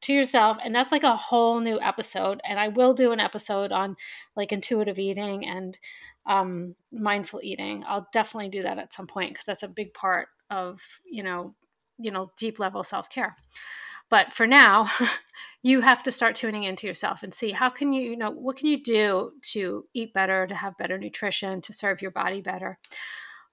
to 0.01 0.13
yourself 0.13 0.59
and 0.65 0.75
that's 0.75 0.93
like 0.93 1.05
a 1.05 1.17
whole 1.17 1.61
new 1.61 1.81
episode 1.81 2.41
and 2.45 2.59
i 2.59 2.67
will 2.67 2.95
do 2.95 3.13
an 3.13 3.21
episode 3.21 3.71
on 3.71 3.97
like 4.35 4.53
intuitive 4.53 4.99
eating 4.99 5.47
and 5.47 5.79
um, 6.27 6.75
mindful 6.91 7.41
eating 7.43 7.85
i'll 7.87 8.09
definitely 8.13 8.49
do 8.49 8.63
that 8.63 8.79
at 8.79 8.93
some 8.93 9.07
point 9.07 9.33
because 9.33 9.45
that's 9.45 9.63
a 9.63 9.69
big 9.69 9.95
part 9.95 10.29
of 10.51 10.81
you 11.07 11.23
know 11.23 11.55
you 11.99 12.11
know 12.11 12.33
deep 12.37 12.59
level 12.59 12.83
self-care 12.83 13.37
but 14.15 14.33
for 14.33 14.47
now, 14.47 14.89
you 15.65 15.81
have 15.81 16.01
to 16.05 16.13
start 16.13 16.37
tuning 16.37 16.63
into 16.63 16.87
yourself 16.87 17.25
and 17.25 17.35
see 17.35 17.51
how 17.51 17.69
can 17.69 17.93
you, 17.93 18.11
you 18.11 18.17
know, 18.17 18.31
what 18.31 18.57
can 18.57 18.69
you 18.69 18.81
do 18.81 19.33
to 19.43 19.87
eat 19.93 20.13
better, 20.13 20.47
to 20.47 20.55
have 20.55 20.79
better 20.79 20.97
nutrition, 20.97 21.61
to 21.63 21.73
serve 21.73 22.01
your 22.01 22.13
body 22.13 22.41
better. 22.41 22.79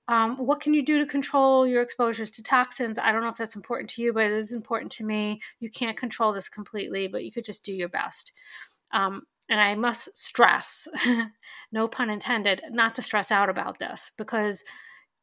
Um, 0.08 0.38
what 0.38 0.60
can 0.60 0.76
you 0.76 0.86
do 0.86 1.00
to 1.00 1.08
control 1.08 1.66
your 1.66 1.82
exposures 1.82 2.30
to 2.30 2.44
toxins? 2.44 3.00
I 3.00 3.12
don't 3.12 3.24
know 3.24 3.30
if 3.30 3.38
that's 3.38 3.56
important 3.56 3.90
to 3.92 4.04
you, 4.04 4.14
but 4.14 4.26
it 4.26 4.34
is 4.34 4.54
important 4.54 4.92
to 4.92 5.04
me. 5.04 5.42
You 5.60 5.72
can't 5.72 5.98
control 5.98 6.32
this 6.32 6.48
completely, 6.48 7.08
but 7.08 7.24
you 7.24 7.32
could 7.32 7.46
just 7.46 7.66
do 7.66 7.74
your 7.74 7.90
best. 7.90 8.32
Um, 8.94 9.24
and 9.50 9.60
I 9.60 9.74
must 9.74 10.16
stress, 10.16 10.88
no 11.72 11.88
pun 11.88 12.12
intended, 12.12 12.62
not 12.70 12.94
to 12.94 13.02
stress 13.02 13.32
out 13.32 13.50
about 13.50 13.80
this 13.80 14.12
because, 14.16 14.64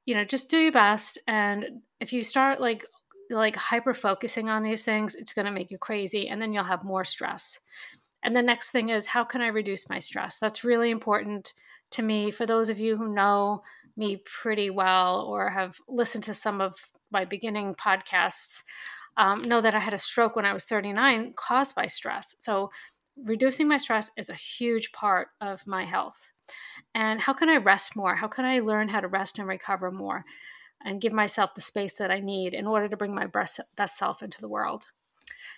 you 0.05 0.17
know, 0.17 0.25
just 0.25 0.51
do 0.51 0.57
your 0.57 0.73
best. 0.73 1.17
And 1.29 1.83
if 2.01 2.13
you 2.13 2.25
start 2.25 2.61
like 2.61 2.85
like 3.31 3.57
hyper 3.57 3.95
focusing 3.95 4.49
on 4.49 4.63
these 4.63 4.85
things, 4.85 5.15
it's 5.15 5.33
going 5.33 5.47
to 5.47 5.53
make 5.53 5.71
you 5.71 5.79
crazy 5.79 6.29
and 6.29 6.41
then 6.41 6.53
you'll 6.53 6.65
have 6.65 6.85
more 6.85 7.05
stress. 7.05 7.61
And 8.23 8.35
the 8.35 8.43
next 8.43 8.71
thing 8.71 8.89
is 8.89 9.07
how 9.07 9.25
can 9.25 9.41
I 9.41 9.49
reduce 9.49 9.89
my 9.89 9.99
stress? 9.99 10.39
That's 10.39 10.65
really 10.65 10.91
important 10.91 11.53
to 11.93 12.03
me. 12.03 12.31
For 12.31 12.47
those 12.47 12.69
of 12.69 12.79
you 12.79 12.97
who 12.97 13.15
know 13.15 13.63
me 13.97 14.23
pretty 14.25 14.71
well 14.71 15.23
or 15.23 15.51
have 15.51 15.77
listened 15.89 16.25
to 16.25 16.35
some 16.35 16.61
of 16.61 16.75
my 17.11 17.25
beginning 17.25 17.75
podcasts, 17.75 18.65
um, 19.17 19.43
know 19.43 19.61
that 19.61 19.75
I 19.75 19.81
had 19.81 19.95
a 19.95 19.99
stroke 19.99 20.37
when 20.37 20.47
I 20.47 20.53
was 20.53 20.65
39 20.65 21.33
caused 21.35 21.75
by 21.75 21.87
stress. 21.87 22.37
So, 22.39 22.71
reducing 23.25 23.67
my 23.67 23.79
stress 23.79 24.13
is 24.17 24.29
a 24.29 24.35
huge 24.35 24.93
part 24.93 25.29
of 25.41 25.67
my 25.67 25.85
health. 25.85 26.33
And 26.95 27.21
how 27.21 27.33
can 27.33 27.49
I 27.49 27.57
rest 27.57 27.97
more? 27.97 28.15
How 28.15 28.29
can 28.29 28.45
I 28.45 28.61
learn 28.61 28.89
how 28.89 29.01
to 29.01 29.09
rest 29.09 29.41
and 29.41 29.49
recover 29.49 29.91
more 29.91 30.25
and 30.85 31.01
give 31.01 31.13
myself 31.13 31.55
the 31.55 31.61
space 31.61 31.95
that 31.95 32.11
I 32.11 32.21
need 32.21 32.55
in 32.55 32.67
order 32.67 32.89
to 32.89 32.97
bring 32.97 33.15
my 33.15 33.27
best, 33.27 33.61
best 33.77 33.97
self 33.99 34.23
into 34.23 34.41
the 34.41 34.49
world? 34.49 34.87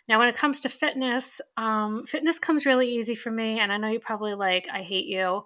Now, 0.09 0.19
when 0.19 0.29
it 0.29 0.37
comes 0.37 0.61
to 0.61 0.69
fitness, 0.69 1.41
um, 1.57 2.05
fitness 2.07 2.39
comes 2.39 2.67
really 2.67 2.89
easy 2.89 3.15
for 3.15 3.31
me. 3.31 3.61
And 3.61 3.73
I 3.73 3.77
know 3.77 3.89
you 3.89 4.01
probably 4.01 4.35
like, 4.35 4.67
I 4.73 4.83
hate 4.83 5.07
you. 5.07 5.45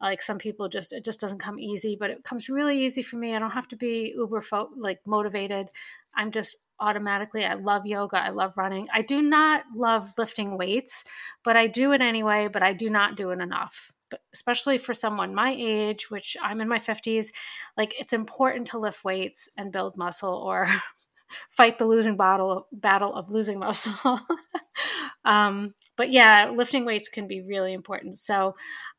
Like 0.00 0.20
some 0.20 0.38
people 0.38 0.68
just, 0.68 0.92
it 0.92 1.04
just 1.04 1.20
doesn't 1.20 1.38
come 1.38 1.58
easy, 1.58 1.96
but 1.98 2.10
it 2.10 2.22
comes 2.22 2.48
really 2.48 2.84
easy 2.84 3.02
for 3.02 3.16
me. 3.16 3.34
I 3.34 3.38
don't 3.38 3.50
have 3.50 3.68
to 3.68 3.76
be 3.76 4.12
uber 4.14 4.42
fo- 4.42 4.70
like 4.76 5.00
motivated. 5.06 5.68
I'm 6.14 6.30
just 6.30 6.56
automatically. 6.78 7.44
I 7.44 7.54
love 7.54 7.86
yoga. 7.86 8.18
I 8.18 8.30
love 8.30 8.52
running. 8.56 8.88
I 8.92 9.02
do 9.02 9.22
not 9.22 9.64
love 9.74 10.12
lifting 10.18 10.58
weights, 10.58 11.04
but 11.44 11.56
I 11.56 11.66
do 11.66 11.92
it 11.92 12.00
anyway, 12.00 12.48
but 12.52 12.62
I 12.62 12.72
do 12.72 12.90
not 12.90 13.16
do 13.16 13.30
it 13.30 13.40
enough. 13.40 13.92
Especially 14.32 14.78
for 14.78 14.94
someone 14.94 15.34
my 15.34 15.54
age, 15.56 16.10
which 16.10 16.36
I'm 16.42 16.60
in 16.60 16.68
my 16.68 16.78
50s, 16.78 17.28
like 17.76 17.94
it's 17.98 18.12
important 18.12 18.68
to 18.68 18.78
lift 18.78 19.04
weights 19.04 19.48
and 19.56 19.72
build 19.72 19.96
muscle 19.96 20.34
or 20.34 20.68
fight 21.50 21.78
the 21.78 21.86
losing 21.86 22.16
battle 22.16 22.68
battle 22.72 23.14
of 23.14 23.30
losing 23.30 23.58
muscle. 23.58 24.20
um, 25.24 25.74
but 25.96 26.10
yeah, 26.10 26.52
lifting 26.54 26.84
weights 26.84 27.08
can 27.08 27.26
be 27.26 27.42
really 27.42 27.72
important. 27.72 28.18
So 28.18 28.54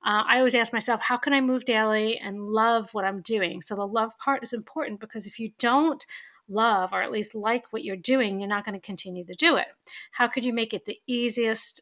uh, 0.05 0.23
I 0.27 0.37
always 0.37 0.55
ask 0.55 0.73
myself, 0.73 1.01
how 1.01 1.17
can 1.17 1.33
I 1.33 1.41
move 1.41 1.65
daily 1.65 2.17
and 2.17 2.39
love 2.39 2.93
what 2.93 3.05
I'm 3.05 3.21
doing? 3.21 3.61
So 3.61 3.75
the 3.75 3.87
love 3.87 4.11
part 4.23 4.43
is 4.43 4.53
important 4.53 4.99
because 4.99 5.25
if 5.25 5.39
you 5.39 5.51
don't 5.59 6.03
love 6.49 6.93
or 6.93 7.01
at 7.01 7.11
least 7.11 7.35
like 7.35 7.65
what 7.71 7.83
you're 7.83 7.95
doing, 7.95 8.39
you're 8.39 8.49
not 8.49 8.65
going 8.65 8.79
to 8.79 8.85
continue 8.85 9.25
to 9.25 9.35
do 9.35 9.57
it. 9.57 9.67
How 10.11 10.27
could 10.27 10.45
you 10.45 10.53
make 10.53 10.73
it 10.73 10.85
the 10.85 10.99
easiest 11.07 11.81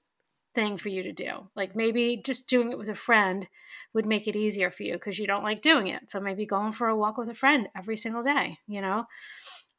thing 0.56 0.78
for 0.78 0.90
you 0.90 1.04
to 1.04 1.12
do? 1.12 1.50
Like 1.56 1.76
maybe 1.76 2.22
just 2.24 2.50
doing 2.50 2.72
it 2.72 2.78
with 2.78 2.90
a 2.90 2.96
friend 2.96 3.48
would 3.94 4.06
make 4.06 4.28
it 4.28 4.36
easier 4.36 4.70
for 4.70 4.84
you 4.84 4.94
because 4.94 5.20
you 5.20 5.28
don't 5.28 5.44
like 5.44 5.62
doing 5.62 5.88
it. 5.88 6.10
So 6.10 6.20
maybe 6.20 6.46
going 6.46 6.72
for 6.72 6.88
a 6.88 6.96
walk 6.96 7.18
with 7.18 7.30
a 7.30 7.36
friend 7.36 7.68
every 7.78 7.98
single 7.98 8.24
day, 8.24 8.58
you 8.68 8.82
know? 8.82 9.06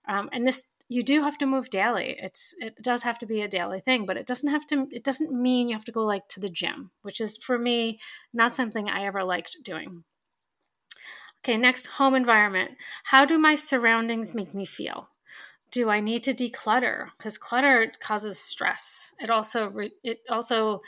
Um, 0.08 0.28
and 0.32 0.46
this 0.46 0.68
you 0.88 1.02
do 1.02 1.22
have 1.22 1.36
to 1.36 1.46
move 1.46 1.68
daily 1.68 2.14
it's 2.20 2.54
it 2.60 2.80
does 2.80 3.02
have 3.02 3.18
to 3.18 3.26
be 3.26 3.42
a 3.42 3.48
daily 3.48 3.80
thing 3.80 4.06
but 4.06 4.16
it 4.16 4.24
doesn't 4.24 4.52
have 4.52 4.64
to 4.64 4.86
it 4.92 5.02
doesn't 5.02 5.32
mean 5.32 5.68
you 5.68 5.74
have 5.74 5.84
to 5.84 5.90
go 5.90 6.04
like 6.04 6.28
to 6.28 6.38
the 6.38 6.48
gym 6.48 6.92
which 7.02 7.20
is 7.20 7.36
for 7.36 7.58
me 7.58 7.98
not 8.32 8.54
something 8.54 8.88
i 8.88 9.04
ever 9.04 9.24
liked 9.24 9.56
doing 9.64 10.04
Okay, 11.46 11.56
next, 11.56 11.86
home 11.86 12.16
environment. 12.16 12.72
How 13.04 13.24
do 13.24 13.38
my 13.38 13.54
surroundings 13.54 14.34
make 14.34 14.52
me 14.52 14.66
feel? 14.66 15.10
Do 15.76 15.90
I 15.90 16.00
need 16.00 16.22
to 16.22 16.32
declutter? 16.32 17.08
Because 17.18 17.36
clutter 17.36 17.92
causes 18.00 18.38
stress. 18.38 19.14
It 19.20 19.28
also 19.28 19.68
re- 19.68 19.92
it 20.02 20.20
also 20.30 20.80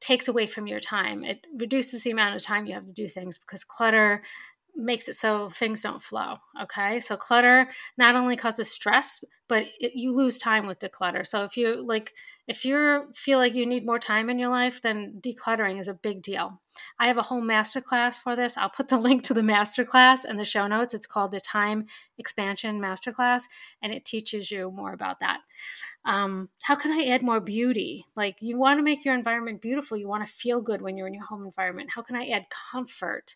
takes 0.00 0.28
away 0.28 0.46
from 0.46 0.66
your 0.66 0.80
time. 0.80 1.24
It 1.24 1.46
reduces 1.56 2.02
the 2.02 2.10
amount 2.10 2.36
of 2.36 2.42
time 2.42 2.66
you 2.66 2.74
have 2.74 2.84
to 2.84 2.92
do 2.92 3.08
things 3.08 3.38
because 3.38 3.64
clutter 3.64 4.20
makes 4.76 5.08
it 5.08 5.14
so 5.14 5.48
things 5.48 5.80
don't 5.80 6.02
flow. 6.02 6.36
Okay. 6.62 7.00
So 7.00 7.16
clutter 7.16 7.70
not 7.96 8.16
only 8.16 8.36
causes 8.36 8.70
stress, 8.70 9.24
but 9.48 9.64
it, 9.80 9.94
you 9.94 10.12
lose 10.12 10.38
time 10.38 10.66
with 10.66 10.78
declutter. 10.78 11.26
So 11.26 11.42
if 11.44 11.56
you 11.56 11.84
like, 11.84 12.14
if 12.46 12.64
you 12.64 13.10
feel 13.14 13.38
like 13.38 13.54
you 13.54 13.66
need 13.66 13.84
more 13.84 13.98
time 13.98 14.30
in 14.30 14.38
your 14.38 14.50
life, 14.50 14.80
then 14.82 15.20
decluttering 15.20 15.80
is 15.80 15.88
a 15.88 15.94
big 15.94 16.22
deal. 16.22 16.60
I 17.00 17.08
have 17.08 17.18
a 17.18 17.22
whole 17.22 17.42
masterclass 17.42 18.20
for 18.20 18.36
this. 18.36 18.56
I'll 18.56 18.70
put 18.70 18.88
the 18.88 18.98
link 18.98 19.24
to 19.24 19.34
the 19.34 19.40
masterclass 19.40 20.24
in 20.28 20.36
the 20.36 20.44
show 20.44 20.66
notes. 20.66 20.94
It's 20.94 21.06
called 21.06 21.32
the 21.32 21.40
Time 21.40 21.86
Expansion 22.18 22.80
Masterclass, 22.80 23.44
and 23.82 23.92
it 23.92 24.04
teaches 24.04 24.50
you 24.50 24.70
more 24.70 24.92
about 24.92 25.20
that. 25.20 25.40
Um, 26.04 26.48
how 26.62 26.74
can 26.74 26.92
I 26.92 27.06
add 27.06 27.22
more 27.22 27.40
beauty? 27.40 28.04
Like 28.16 28.36
you 28.40 28.58
want 28.58 28.78
to 28.78 28.82
make 28.82 29.04
your 29.04 29.14
environment 29.14 29.60
beautiful. 29.60 29.96
You 29.96 30.08
want 30.08 30.26
to 30.26 30.32
feel 30.32 30.62
good 30.62 30.80
when 30.80 30.96
you're 30.96 31.06
in 31.06 31.14
your 31.14 31.26
home 31.26 31.44
environment. 31.44 31.90
How 31.94 32.02
can 32.02 32.16
I 32.16 32.28
add 32.28 32.46
comfort? 32.50 33.34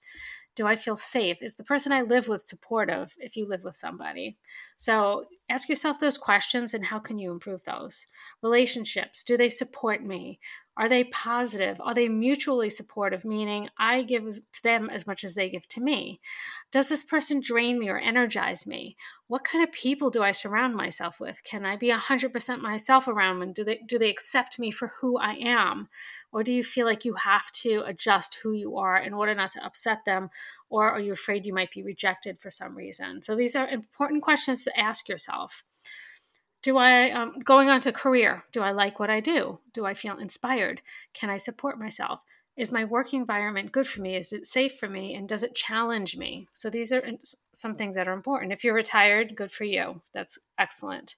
Do 0.54 0.66
I 0.66 0.76
feel 0.76 0.97
safe? 0.97 1.42
Is 1.42 1.57
the 1.57 1.64
person 1.64 1.92
I 1.92 2.02
live 2.02 2.28
with 2.28 2.42
supportive 2.42 3.14
if 3.19 3.37
you 3.37 3.47
live 3.47 3.62
with 3.62 3.75
somebody? 3.75 4.37
So 4.76 5.25
ask 5.49 5.69
yourself 5.69 5.99
those 6.02 6.18
questions 6.18 6.75
and 6.75 6.85
how 6.85 6.99
can 6.99 7.18
you 7.18 7.32
improve 7.32 7.64
those? 7.64 8.09
Relationships, 8.42 9.23
do 9.23 9.38
they 9.38 9.49
support 9.49 10.04
me? 10.04 10.38
Are 10.75 10.88
they 10.88 11.04
positive? 11.04 11.78
Are 11.82 11.92
they 11.92 12.09
mutually 12.09 12.71
supportive, 12.71 13.26
meaning 13.26 13.68
I 13.78 14.02
give 14.02 14.25
to 14.25 14.62
them 14.62 14.88
as 14.88 15.06
much 15.06 15.23
as 15.23 15.35
they 15.35 15.50
give 15.50 15.68
to 15.68 15.82
me? 15.82 16.21
Does 16.71 16.88
this 16.88 17.04
person 17.04 17.42
drain 17.42 17.78
me 17.78 17.90
or 17.90 17.99
energize 17.99 18.66
me? 18.66 18.97
What 19.26 19.44
kind 19.44 19.62
of 19.62 19.71
people 19.71 20.09
do 20.09 20.23
I 20.23 20.30
surround 20.30 20.75
myself 20.75 21.21
with? 21.21 21.44
Can 21.44 21.66
I 21.66 21.76
be 21.76 21.90
100% 21.90 22.61
myself 22.61 23.06
around 23.06 23.40
them? 23.40 23.52
Do 23.52 23.64
they, 23.64 23.80
do 23.87 23.99
they 23.99 24.09
accept 24.09 24.59
me 24.59 24.71
for 24.71 24.92
who 25.00 25.18
I 25.18 25.35
am? 25.35 25.88
Or 26.32 26.42
do 26.42 26.54
you 26.54 26.64
feel 26.64 26.87
like 26.87 27.04
you 27.04 27.14
have 27.14 27.52
to 27.52 27.82
adjust 27.85 28.38
who 28.42 28.52
you 28.52 28.78
are 28.78 28.97
in 28.97 29.12
order 29.12 29.35
not 29.35 29.52
to 29.52 29.64
upset 29.64 30.06
them? 30.06 30.30
Or 30.71 30.90
are 30.90 31.00
you 31.00 31.12
afraid 31.12 31.44
you 31.44 31.52
might 31.52 31.71
be 31.71 31.82
rejected 31.82 32.40
for 32.40 32.50
some 32.50 32.75
reason? 32.75 33.21
So 33.21 33.37
these 33.37 33.54
are 33.54 33.68
important 33.68 34.23
questions 34.23 34.64
to 34.64 34.80
ask 34.80 35.06
yourself 35.06 35.64
do 36.62 36.76
i 36.78 37.11
um, 37.11 37.38
going 37.40 37.69
on 37.69 37.81
to 37.81 37.92
career 37.92 38.45
do 38.52 38.62
i 38.62 38.71
like 38.71 38.99
what 38.99 39.11
i 39.11 39.21
do? 39.21 39.59
Do 39.73 39.85
i 39.85 39.95
feel 39.95 40.19
inspired? 40.19 40.81
Can 41.12 41.28
i 41.31 41.37
support 41.37 41.78
myself? 41.78 42.23
Is 42.57 42.71
my 42.71 42.85
work 42.85 43.14
environment 43.14 43.73
good 43.73 43.87
for 43.87 44.02
me? 44.02 44.14
Is 44.14 44.33
it 44.33 44.45
safe 44.45 44.78
for 44.78 44.87
me? 44.87 45.14
And 45.14 45.26
does 45.26 45.42
it 45.42 45.54
challenge 45.54 46.19
me? 46.19 46.49
So 46.52 46.69
these 46.69 46.92
are 46.92 47.02
some 47.54 47.75
things 47.75 47.97
that 47.97 48.07
are 48.07 48.12
important. 48.12 48.52
If 48.52 48.62
you're 48.62 48.75
retired 48.75 49.35
good 49.35 49.50
for 49.50 49.64
you. 49.64 50.02
That's 50.12 50.38
excellent. 50.59 51.14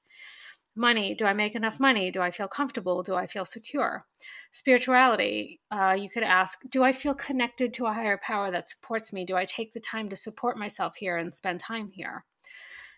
Money 0.76 1.14
do 1.14 1.24
i 1.24 1.32
make 1.32 1.54
enough 1.54 1.78
money? 1.78 2.10
Do 2.10 2.20
i 2.22 2.30
feel 2.30 2.48
comfortable? 2.48 3.02
Do 3.02 3.14
i 3.14 3.26
feel 3.26 3.44
secure? 3.44 4.06
Spirituality 4.52 5.60
uh, 5.70 5.96
you 5.98 6.08
could 6.08 6.22
ask 6.22 6.62
do 6.70 6.82
i 6.84 6.92
feel 6.92 7.14
connected 7.14 7.74
to 7.74 7.86
a 7.86 7.92
higher 7.92 8.18
power 8.18 8.50
that 8.50 8.68
supports 8.68 9.12
me? 9.12 9.24
Do 9.24 9.36
i 9.36 9.44
take 9.44 9.72
the 9.72 9.80
time 9.80 10.08
to 10.08 10.16
support 10.16 10.56
myself 10.56 10.96
here 10.96 11.16
and 11.16 11.34
spend 11.34 11.60
time 11.60 11.90
here 11.90 12.24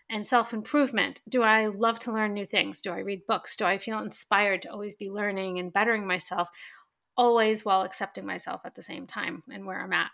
and 0.09 0.25
self 0.25 0.53
improvement. 0.53 1.21
Do 1.27 1.43
I 1.43 1.67
love 1.67 1.99
to 1.99 2.11
learn 2.11 2.33
new 2.33 2.45
things? 2.45 2.81
Do 2.81 2.91
I 2.91 2.99
read 2.99 3.25
books? 3.25 3.55
Do 3.55 3.65
I 3.65 3.77
feel 3.77 3.99
inspired 3.99 4.61
to 4.63 4.71
always 4.71 4.95
be 4.95 5.09
learning 5.09 5.59
and 5.59 5.73
bettering 5.73 6.07
myself, 6.07 6.49
always 7.15 7.65
while 7.65 7.81
accepting 7.81 8.25
myself 8.25 8.61
at 8.65 8.75
the 8.75 8.81
same 8.81 9.07
time 9.07 9.43
and 9.51 9.65
where 9.65 9.81
I'm 9.81 9.93
at? 9.93 10.11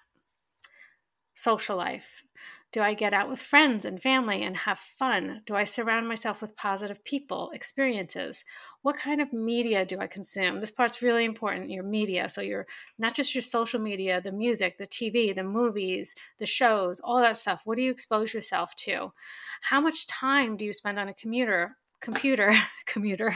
Social 1.34 1.78
life. 1.78 2.24
Do 2.72 2.82
I 2.82 2.96
get 2.96 3.14
out 3.14 3.30
with 3.30 3.40
friends 3.40 3.86
and 3.86 4.02
family 4.02 4.42
and 4.42 4.58
have 4.58 4.80
fun? 4.80 5.44
Do 5.46 5.56
I 5.56 5.64
surround 5.64 6.08
myself 6.08 6.42
with 6.42 6.56
positive 6.56 7.04
people, 7.06 7.52
experiences? 7.54 8.44
What 8.82 8.98
kind 8.98 9.22
of 9.22 9.32
media 9.32 9.86
do 9.86 10.00
I 10.00 10.08
consume? 10.08 10.60
This 10.60 10.72
part's 10.72 11.02
really 11.02 11.24
important 11.24 11.70
your 11.70 11.84
media. 11.84 12.30
So, 12.30 12.42
you're 12.42 12.66
not 12.98 13.14
just 13.14 13.36
your 13.36 13.44
social 13.44 13.80
media, 13.80 14.22
the 14.22 14.32
music, 14.32 14.78
the 14.80 14.88
TV, 14.88 15.36
the 15.36 15.44
movies, 15.44 16.16
the 16.40 16.48
shows, 16.48 17.00
all 17.00 17.20
that 17.22 17.38
stuff. 17.38 17.62
What 17.64 17.76
do 17.78 17.84
you 17.84 17.92
expose 17.92 18.34
yourself 18.34 18.76
to? 18.78 19.14
How 19.62 19.80
much 19.80 20.08
time 20.08 20.58
do 20.58 20.66
you 20.66 20.74
spend 20.74 20.98
on 21.00 21.08
a 21.08 21.14
commuter? 21.14 21.78
Computer, 22.02 22.52
commuter, 22.86 23.36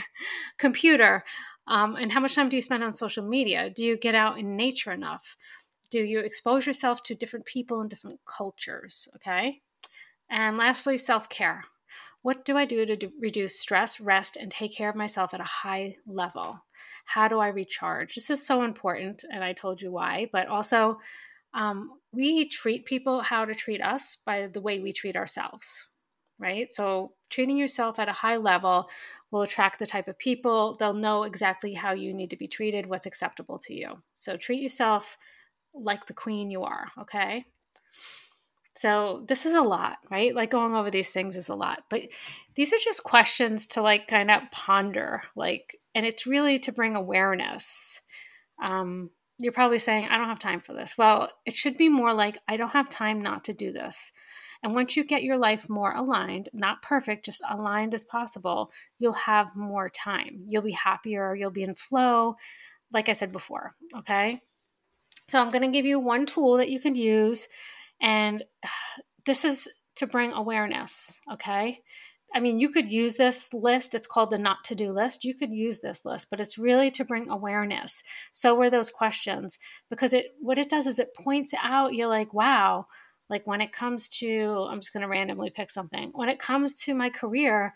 computer, 0.58 1.24
um, 1.68 1.96
and 1.96 2.12
how 2.12 2.20
much 2.22 2.36
time 2.36 2.50
do 2.50 2.56
you 2.56 2.62
spend 2.62 2.84
on 2.84 2.94
social 2.94 3.28
media? 3.28 3.70
Do 3.70 3.86
you 3.86 3.98
get 3.98 4.16
out 4.16 4.40
in 4.40 4.56
nature 4.56 4.92
enough? 4.92 5.36
Do 5.90 6.04
you 6.04 6.20
expose 6.20 6.66
yourself 6.66 7.04
to 7.04 7.16
different 7.16 7.46
people 7.46 7.82
and 7.82 7.90
different 7.90 8.20
cultures? 8.26 9.08
Okay. 9.16 9.62
And 10.30 10.58
lastly, 10.58 10.98
self 10.98 11.30
care. 11.30 11.66
What 12.22 12.44
do 12.44 12.58
I 12.58 12.66
do 12.66 12.86
to 12.86 13.10
reduce 13.22 13.60
stress, 13.60 14.02
rest, 14.02 14.36
and 14.36 14.52
take 14.52 14.76
care 14.76 14.90
of 14.90 14.96
myself 14.96 15.34
at 15.34 15.40
a 15.40 15.46
high 15.46 15.98
level? 16.06 16.60
How 17.06 17.28
do 17.30 17.40
I 17.40 17.48
recharge? 17.48 18.16
This 18.16 18.30
is 18.30 18.46
so 18.46 18.64
important, 18.64 19.24
and 19.32 19.44
I 19.44 19.54
told 19.54 19.82
you 19.82 19.92
why, 19.92 20.30
but 20.32 20.48
also 20.48 21.00
um, 21.54 21.92
we 22.12 22.50
treat 22.50 22.86
people 22.86 23.22
how 23.22 23.46
to 23.46 23.56
treat 23.56 23.82
us 23.82 24.18
by 24.26 24.48
the 24.48 24.60
way 24.60 24.80
we 24.80 24.92
treat 24.92 25.16
ourselves, 25.16 25.90
right? 26.38 26.72
So, 26.72 27.14
treating 27.30 27.58
yourself 27.58 28.00
at 28.00 28.10
a 28.10 28.14
high 28.14 28.38
level 28.38 28.90
will 29.32 29.42
attract 29.42 29.80
the 29.80 29.86
type 29.86 30.08
of 30.08 30.20
people. 30.20 30.76
They'll 30.76 30.94
know 30.94 31.24
exactly 31.24 31.74
how 31.74 31.94
you 31.94 32.14
need 32.14 32.30
to 32.32 32.38
be 32.38 32.48
treated, 32.48 32.88
what's 32.88 33.06
acceptable 33.06 33.60
to 33.60 33.74
you. 33.74 34.04
So, 34.16 34.36
treat 34.36 34.62
yourself 34.62 35.18
like 35.74 36.08
the 36.08 36.14
queen 36.14 36.50
you 36.50 36.64
are, 36.64 36.92
okay? 37.02 37.46
So 38.76 39.26
this 39.28 39.46
is 39.46 39.54
a 39.54 39.62
lot, 39.62 39.98
right? 40.12 40.36
Like 40.36 40.52
going 40.52 40.76
over 40.76 40.92
these 40.92 41.10
things 41.10 41.36
is 41.36 41.50
a 41.50 41.56
lot, 41.56 41.84
but 41.90 42.02
these 42.56 42.74
are 42.74 42.78
just 42.84 43.04
questions 43.04 43.66
to 43.68 43.82
like 43.82 44.08
kind 44.08 44.30
of 44.30 44.52
ponder, 44.52 45.24
like, 45.36 45.78
and 45.96 46.06
it's 46.06 46.28
really 46.28 46.60
to 46.60 46.72
bring 46.72 46.96
awareness. 46.96 48.02
Um, 48.64 49.10
you're 49.40 49.52
probably 49.52 49.80
saying, 49.80 50.08
I 50.10 50.18
don't 50.18 50.30
have 50.30 50.40
time 50.40 50.60
for 50.60 50.74
this. 50.74 50.98
Well, 50.98 51.32
it 51.46 51.56
should 51.56 51.78
be 51.78 51.90
more 51.90 52.14
like, 52.14 52.40
I 52.48 52.58
don't 52.58 52.70
have 52.70 52.90
time 52.90 53.22
not 53.22 53.44
to 53.46 53.54
do 53.54 53.72
this. 53.72 54.12
And 54.64 54.74
once 54.74 54.96
you 54.96 55.04
get 55.04 55.24
your 55.24 55.38
life 55.38 55.70
more 55.70 55.94
aligned, 55.94 56.50
not 56.54 56.82
perfect, 56.82 57.26
just 57.26 57.44
aligned 57.50 57.94
as 57.94 58.04
possible, 58.04 58.72
you'll 59.00 59.14
have 59.14 59.56
more 59.56 59.90
time. 59.90 60.44
You'll 60.46 60.64
be 60.64 60.72
happier, 60.72 61.36
you'll 61.36 61.52
be 61.52 61.64
in 61.64 61.76
flow, 61.76 62.36
like 62.92 63.10
I 63.10 63.14
said 63.14 63.32
before. 63.32 63.76
Okay. 63.96 64.42
So 65.30 65.42
I'm 65.42 65.52
going 65.52 65.64
to 65.64 65.78
give 65.78 65.86
you 65.86 66.00
one 66.00 66.26
tool 66.26 66.58
that 66.58 66.70
you 66.70 66.80
can 66.80 66.96
use. 66.96 67.48
And 68.02 68.44
this 69.26 69.44
is 69.44 69.68
to 69.96 70.08
bring 70.08 70.32
awareness. 70.32 71.20
Okay. 71.32 71.82
I 72.36 72.40
mean, 72.40 72.60
you 72.60 72.70
could 72.70 72.92
use 72.92 73.16
this 73.16 73.54
list. 73.54 73.96
It's 73.96 74.08
called 74.08 74.32
the 74.32 74.38
not 74.38 74.64
to 74.66 74.76
do 74.76 74.92
list. 74.92 75.24
You 75.24 75.34
could 75.34 75.52
use 75.52 75.80
this 75.80 76.06
list, 76.06 76.30
but 76.30 76.40
it's 76.40 76.58
really 76.58 76.92
to 76.92 77.06
bring 77.06 77.30
awareness. 77.30 78.04
So 78.34 78.60
are 78.62 78.70
those 78.70 78.90
questions 78.90 79.58
because 79.90 80.14
it 80.14 80.36
what 80.42 80.58
it 80.58 80.70
does 80.70 80.88
is 80.88 81.00
it 81.00 81.16
points 81.18 81.54
out 81.62 81.94
you're 81.94 82.08
like, 82.08 82.34
wow, 82.34 82.88
like 83.30 83.48
when 83.48 83.62
it 83.62 83.72
comes 83.72 84.10
to 84.20 84.68
I'm 84.70 84.82
just 84.82 84.94
going 84.94 85.02
to 85.02 85.08
randomly 85.08 85.50
pick 85.50 85.70
something. 85.70 86.12
When 86.14 86.30
it 86.30 86.40
comes 86.40 86.76
to 86.84 86.94
my 86.94 87.10
career, 87.10 87.76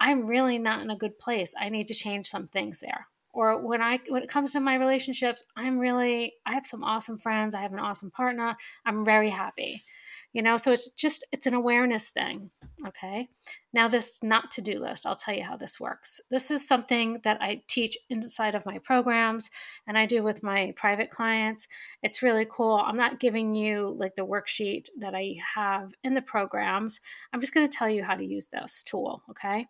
I'm 0.00 0.26
really 0.26 0.58
not 0.58 0.80
in 0.80 0.90
a 0.90 0.96
good 0.96 1.18
place. 1.18 1.52
I 1.60 1.68
need 1.68 1.88
to 1.88 1.94
change 1.94 2.28
some 2.28 2.46
things 2.46 2.78
there. 2.78 3.08
Or 3.38 3.64
when 3.64 3.80
I 3.80 4.00
when 4.08 4.24
it 4.24 4.28
comes 4.28 4.52
to 4.52 4.60
my 4.60 4.74
relationships, 4.74 5.44
I'm 5.56 5.78
really 5.78 6.34
I 6.44 6.54
have 6.54 6.66
some 6.66 6.82
awesome 6.82 7.18
friends, 7.18 7.54
I 7.54 7.62
have 7.62 7.72
an 7.72 7.78
awesome 7.78 8.10
partner. 8.10 8.56
I'm 8.84 9.04
very 9.04 9.30
happy 9.30 9.84
you 10.32 10.42
know 10.42 10.56
so 10.56 10.72
it's 10.72 10.90
just 10.90 11.24
it's 11.32 11.46
an 11.46 11.54
awareness 11.54 12.10
thing 12.10 12.50
okay? 12.86 13.28
Now 13.72 13.88
this 13.88 14.20
not 14.22 14.50
to 14.52 14.60
do 14.60 14.78
list 14.78 15.04
i'll 15.06 15.16
tell 15.16 15.34
you 15.34 15.42
how 15.42 15.56
this 15.56 15.80
works. 15.80 16.20
This 16.30 16.50
is 16.50 16.66
something 16.66 17.20
that 17.24 17.40
i 17.40 17.62
teach 17.66 17.96
inside 18.10 18.54
of 18.54 18.66
my 18.66 18.78
programs 18.78 19.50
and 19.86 19.96
i 19.96 20.06
do 20.06 20.22
with 20.22 20.42
my 20.42 20.72
private 20.76 21.10
clients. 21.10 21.66
It's 22.02 22.22
really 22.22 22.46
cool. 22.50 22.76
I'm 22.76 22.96
not 22.96 23.20
giving 23.20 23.54
you 23.54 23.94
like 23.98 24.14
the 24.14 24.26
worksheet 24.26 24.86
that 25.00 25.14
i 25.14 25.36
have 25.54 25.92
in 26.04 26.14
the 26.14 26.22
programs. 26.22 27.00
I'm 27.32 27.40
just 27.40 27.54
going 27.54 27.68
to 27.68 27.76
tell 27.76 27.88
you 27.88 28.04
how 28.04 28.14
to 28.14 28.24
use 28.24 28.48
this 28.48 28.82
tool 28.82 29.22
okay 29.30 29.66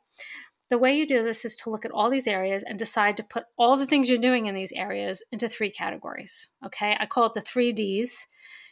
the 0.71 0.79
way 0.79 0.97
you 0.97 1.07
do 1.07 1.23
this 1.23 1.45
is 1.45 1.57
to 1.57 1.71
look 1.71 1.85
at 1.85 1.91
all 1.91 2.11
these 2.11 2.27
areas 2.27 2.63
and 2.63 2.79
decide 2.79 3.17
to 3.17 3.23
put 3.23 3.45
all 3.57 3.77
the 3.77 3.87
things 3.87 4.09
you're 4.09 4.19
doing 4.19 4.47
in 4.47 4.55
these 4.55 4.73
areas 4.73 5.25
into 5.33 5.49
three 5.49 5.71
categories. 5.71 6.51
Okay. 6.65 6.97
I 6.99 7.07
call 7.07 7.27
it 7.27 7.35
the 7.35 7.41
three 7.41 7.73
D's 7.73 8.29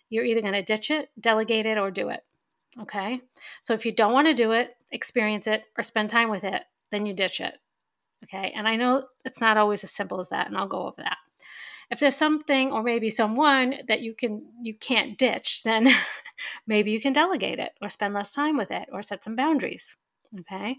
you're 0.09 0.25
either 0.25 0.41
going 0.41 0.55
to 0.55 0.63
ditch 0.63 0.91
it, 0.91 1.11
delegate 1.19 1.67
it, 1.67 1.79
or 1.79 1.91
do 1.91 2.09
it. 2.09 2.25
Okay. 2.81 3.21
So 3.63 3.75
if 3.75 3.87
you 3.87 3.93
don't 3.93 4.13
want 4.13 4.29
to 4.29 4.35
do 4.35 4.53
it, 4.53 4.77
experience 4.93 5.47
it, 5.47 5.65
or 5.77 5.83
spend 5.83 6.11
time 6.11 6.31
with 6.31 6.45
it, 6.45 6.63
then 6.91 7.07
you 7.07 7.15
ditch 7.15 7.41
it. 7.41 7.59
Okay. 8.25 8.53
And 8.55 8.69
I 8.69 8.77
know 8.77 9.05
it's 9.25 9.41
not 9.41 9.57
always 9.57 9.83
as 9.83 9.91
simple 9.91 10.21
as 10.21 10.29
that, 10.29 10.47
and 10.47 10.57
I'll 10.57 10.67
go 10.67 10.87
over 10.87 11.03
that. 11.03 11.19
If 11.91 12.01
there's 12.01 12.17
something 12.17 12.73
or 12.73 12.83
maybe 12.83 13.09
someone 13.09 13.77
that 13.87 14.01
you 14.01 14.15
can 14.15 14.45
you 14.63 14.75
can't 14.75 15.17
ditch, 15.17 15.63
then 15.63 15.89
maybe 16.67 16.91
you 16.91 17.01
can 17.01 17.13
delegate 17.13 17.59
it 17.59 17.73
or 17.81 17.89
spend 17.89 18.15
less 18.15 18.33
time 18.33 18.57
with 18.57 18.71
it 18.71 18.89
or 18.93 19.03
set 19.03 19.23
some 19.23 19.37
boundaries. 19.37 19.97
Okay. 20.41 20.79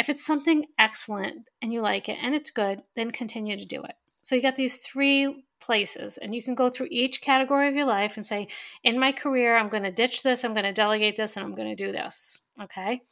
If 0.00 0.08
it's 0.08 0.24
something 0.24 0.64
excellent 0.78 1.50
and 1.60 1.74
you 1.74 1.82
like 1.82 2.08
it 2.08 2.16
and 2.22 2.34
it's 2.34 2.50
good, 2.50 2.80
then 2.96 3.10
continue 3.10 3.58
to 3.58 3.66
do 3.66 3.82
it. 3.82 3.96
So 4.22 4.34
you 4.34 4.40
got 4.40 4.56
these 4.56 4.78
three 4.78 5.44
places 5.60 6.16
and 6.16 6.34
you 6.34 6.42
can 6.42 6.54
go 6.54 6.70
through 6.70 6.88
each 6.90 7.20
category 7.20 7.68
of 7.68 7.74
your 7.74 7.84
life 7.84 8.16
and 8.16 8.24
say 8.24 8.48
in 8.82 8.98
my 8.98 9.12
career 9.12 9.58
i'm 9.58 9.68
going 9.68 9.82
to 9.82 9.92
ditch 9.92 10.22
this 10.22 10.42
i'm 10.42 10.54
going 10.54 10.64
to 10.64 10.72
delegate 10.72 11.18
this 11.18 11.36
and 11.36 11.44
i'm 11.44 11.54
going 11.54 11.68
to 11.68 11.84
do 11.84 11.92
this 11.92 12.46
okay? 12.62 13.02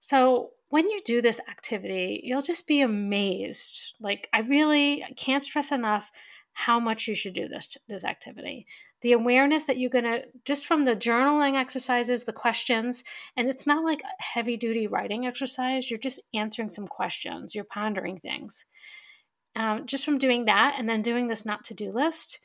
So 0.00 0.50
when 0.68 0.90
you 0.90 1.00
do 1.06 1.22
this 1.22 1.40
activity 1.48 2.20
you'll 2.22 2.42
just 2.42 2.68
be 2.68 2.82
amazed. 2.82 3.94
Like 3.98 4.28
i 4.34 4.40
really 4.40 5.06
can't 5.16 5.42
stress 5.42 5.72
enough 5.72 6.10
how 6.52 6.78
much 6.78 7.08
you 7.08 7.14
should 7.14 7.32
do 7.32 7.48
this 7.48 7.78
this 7.88 8.04
activity 8.04 8.66
the 9.02 9.12
awareness 9.12 9.64
that 9.64 9.78
you're 9.78 9.90
going 9.90 10.04
to 10.04 10.22
just 10.44 10.66
from 10.66 10.84
the 10.84 10.96
journaling 10.96 11.58
exercises 11.58 12.24
the 12.24 12.32
questions 12.32 13.04
and 13.36 13.48
it's 13.48 13.66
not 13.66 13.84
like 13.84 14.02
heavy 14.18 14.56
duty 14.56 14.86
writing 14.86 15.26
exercise 15.26 15.90
you're 15.90 15.98
just 15.98 16.20
answering 16.34 16.70
some 16.70 16.86
questions 16.86 17.54
you're 17.54 17.64
pondering 17.64 18.16
things 18.16 18.66
um, 19.54 19.86
just 19.86 20.04
from 20.04 20.18
doing 20.18 20.46
that 20.46 20.76
and 20.78 20.88
then 20.88 21.02
doing 21.02 21.28
this 21.28 21.44
not 21.44 21.64
to 21.64 21.74
do 21.74 21.92
list, 21.92 22.38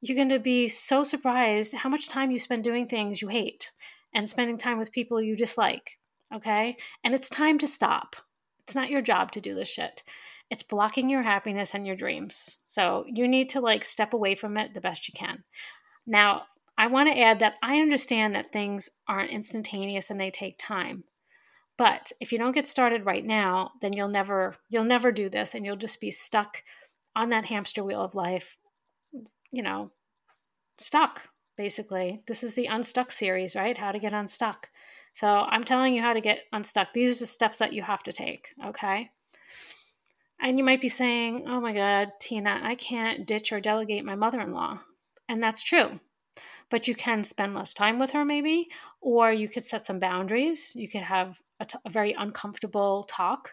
you're 0.00 0.16
going 0.16 0.28
to 0.28 0.38
be 0.38 0.68
so 0.68 1.04
surprised 1.04 1.74
how 1.74 1.88
much 1.88 2.08
time 2.08 2.30
you 2.30 2.38
spend 2.38 2.64
doing 2.64 2.86
things 2.86 3.22
you 3.22 3.28
hate 3.28 3.70
and 4.14 4.28
spending 4.28 4.58
time 4.58 4.78
with 4.78 4.92
people 4.92 5.22
you 5.22 5.36
dislike. 5.36 5.98
Okay. 6.34 6.76
And 7.04 7.14
it's 7.14 7.30
time 7.30 7.58
to 7.58 7.66
stop. 7.66 8.16
It's 8.64 8.74
not 8.74 8.90
your 8.90 9.02
job 9.02 9.30
to 9.32 9.40
do 9.40 9.54
this 9.54 9.70
shit. 9.70 10.02
It's 10.50 10.62
blocking 10.62 11.08
your 11.08 11.22
happiness 11.22 11.74
and 11.74 11.86
your 11.86 11.96
dreams. 11.96 12.58
So 12.66 13.04
you 13.06 13.26
need 13.26 13.48
to 13.50 13.60
like 13.60 13.84
step 13.84 14.12
away 14.12 14.34
from 14.34 14.56
it 14.56 14.74
the 14.74 14.80
best 14.80 15.08
you 15.08 15.14
can. 15.16 15.44
Now, 16.06 16.42
I 16.76 16.86
want 16.86 17.08
to 17.08 17.18
add 17.18 17.38
that 17.40 17.54
I 17.62 17.76
understand 17.76 18.34
that 18.34 18.50
things 18.50 18.88
aren't 19.06 19.30
instantaneous 19.30 20.10
and 20.10 20.20
they 20.20 20.30
take 20.30 20.56
time. 20.58 21.04
But 21.76 22.12
if 22.20 22.32
you 22.32 22.38
don't 22.38 22.54
get 22.54 22.66
started 22.68 23.06
right 23.06 23.24
now, 23.24 23.72
then 23.80 23.92
you'll 23.92 24.08
never 24.08 24.56
you'll 24.68 24.84
never 24.84 25.12
do 25.12 25.28
this 25.28 25.54
and 25.54 25.64
you'll 25.64 25.76
just 25.76 26.00
be 26.00 26.10
stuck 26.10 26.62
on 27.14 27.30
that 27.30 27.46
hamster 27.46 27.82
wheel 27.82 28.00
of 28.00 28.14
life, 28.14 28.58
you 29.50 29.62
know, 29.62 29.90
stuck 30.78 31.28
basically. 31.56 32.22
This 32.26 32.42
is 32.42 32.54
the 32.54 32.66
unstuck 32.66 33.12
series, 33.12 33.54
right? 33.54 33.76
How 33.76 33.92
to 33.92 33.98
get 33.98 34.12
unstuck. 34.12 34.68
So, 35.14 35.26
I'm 35.28 35.64
telling 35.64 35.94
you 35.94 36.02
how 36.02 36.14
to 36.14 36.20
get 36.20 36.40
unstuck. 36.52 36.92
These 36.94 37.16
are 37.16 37.20
the 37.20 37.26
steps 37.26 37.58
that 37.58 37.74
you 37.74 37.82
have 37.82 38.02
to 38.04 38.12
take, 38.12 38.48
okay? 38.64 39.10
And 40.40 40.58
you 40.58 40.64
might 40.64 40.80
be 40.80 40.88
saying, 40.88 41.44
"Oh 41.46 41.60
my 41.60 41.72
god, 41.72 42.12
Tina, 42.18 42.60
I 42.62 42.74
can't 42.74 43.26
ditch 43.26 43.52
or 43.52 43.60
delegate 43.60 44.04
my 44.04 44.14
mother-in-law." 44.14 44.80
And 45.32 45.42
that's 45.42 45.62
true. 45.62 46.00
But 46.70 46.86
you 46.88 46.94
can 46.94 47.24
spend 47.24 47.54
less 47.54 47.74
time 47.74 47.98
with 47.98 48.12
her 48.12 48.24
maybe 48.24 48.68
or 49.00 49.32
you 49.32 49.48
could 49.48 49.64
set 49.64 49.86
some 49.86 49.98
boundaries. 49.98 50.72
You 50.74 50.88
could 50.88 51.02
have 51.02 51.40
a, 51.60 51.64
t- 51.64 51.78
a 51.84 51.90
very 51.90 52.14
uncomfortable 52.18 53.04
talk. 53.04 53.50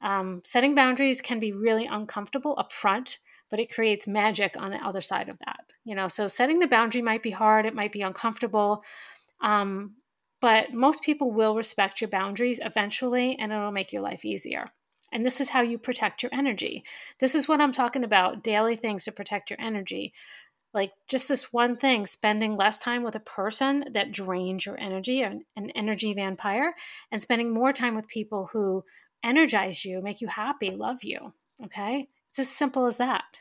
Um, 0.00 0.42
setting 0.44 0.74
boundaries 0.74 1.20
can 1.20 1.40
be 1.40 1.52
really 1.52 1.86
uncomfortable 1.86 2.54
up 2.58 2.72
front 2.72 3.18
but 3.48 3.60
it 3.60 3.72
creates 3.72 4.08
magic 4.08 4.56
on 4.58 4.72
the 4.72 4.84
other 4.84 5.00
side 5.00 5.28
of 5.28 5.38
that 5.38 5.66
you 5.86 5.94
know? 5.94 6.08
So 6.08 6.28
setting 6.28 6.58
the 6.58 6.66
boundary 6.66 7.00
might 7.00 7.22
be 7.22 7.30
hard. 7.30 7.64
It 7.64 7.74
might 7.74 7.92
be 7.92 8.02
uncomfortable. 8.02 8.84
Um, 9.40 9.94
but 10.42 10.74
most 10.74 11.02
people 11.02 11.32
will 11.32 11.56
respect 11.56 12.00
your 12.00 12.10
boundaries 12.10 12.60
eventually 12.62 13.38
and 13.38 13.52
it'll 13.52 13.72
make 13.72 13.92
your 13.92 14.02
life 14.02 14.24
easier. 14.24 14.66
And 15.12 15.24
this 15.24 15.40
is 15.40 15.50
how 15.50 15.62
you 15.62 15.78
protect 15.78 16.22
your 16.22 16.34
energy. 16.34 16.84
This 17.20 17.34
is 17.34 17.48
what 17.48 17.60
I'm 17.60 17.72
talking 17.72 18.04
about 18.04 18.42
daily 18.42 18.76
things 18.76 19.04
to 19.04 19.12
protect 19.12 19.48
your 19.48 19.60
energy 19.60 20.12
like 20.76 20.92
just 21.08 21.28
this 21.28 21.52
one 21.52 21.74
thing 21.74 22.06
spending 22.06 22.56
less 22.56 22.78
time 22.78 23.02
with 23.02 23.16
a 23.16 23.20
person 23.20 23.84
that 23.92 24.12
drains 24.12 24.64
your 24.64 24.78
energy 24.78 25.22
an, 25.22 25.44
an 25.56 25.70
energy 25.70 26.14
vampire 26.14 26.74
and 27.10 27.20
spending 27.20 27.52
more 27.52 27.72
time 27.72 27.96
with 27.96 28.06
people 28.06 28.50
who 28.52 28.84
energize 29.24 29.84
you 29.84 30.00
make 30.00 30.20
you 30.20 30.28
happy 30.28 30.70
love 30.70 31.02
you 31.02 31.32
okay 31.64 32.08
it's 32.30 32.38
as 32.38 32.48
simple 32.48 32.86
as 32.86 32.98
that 32.98 33.40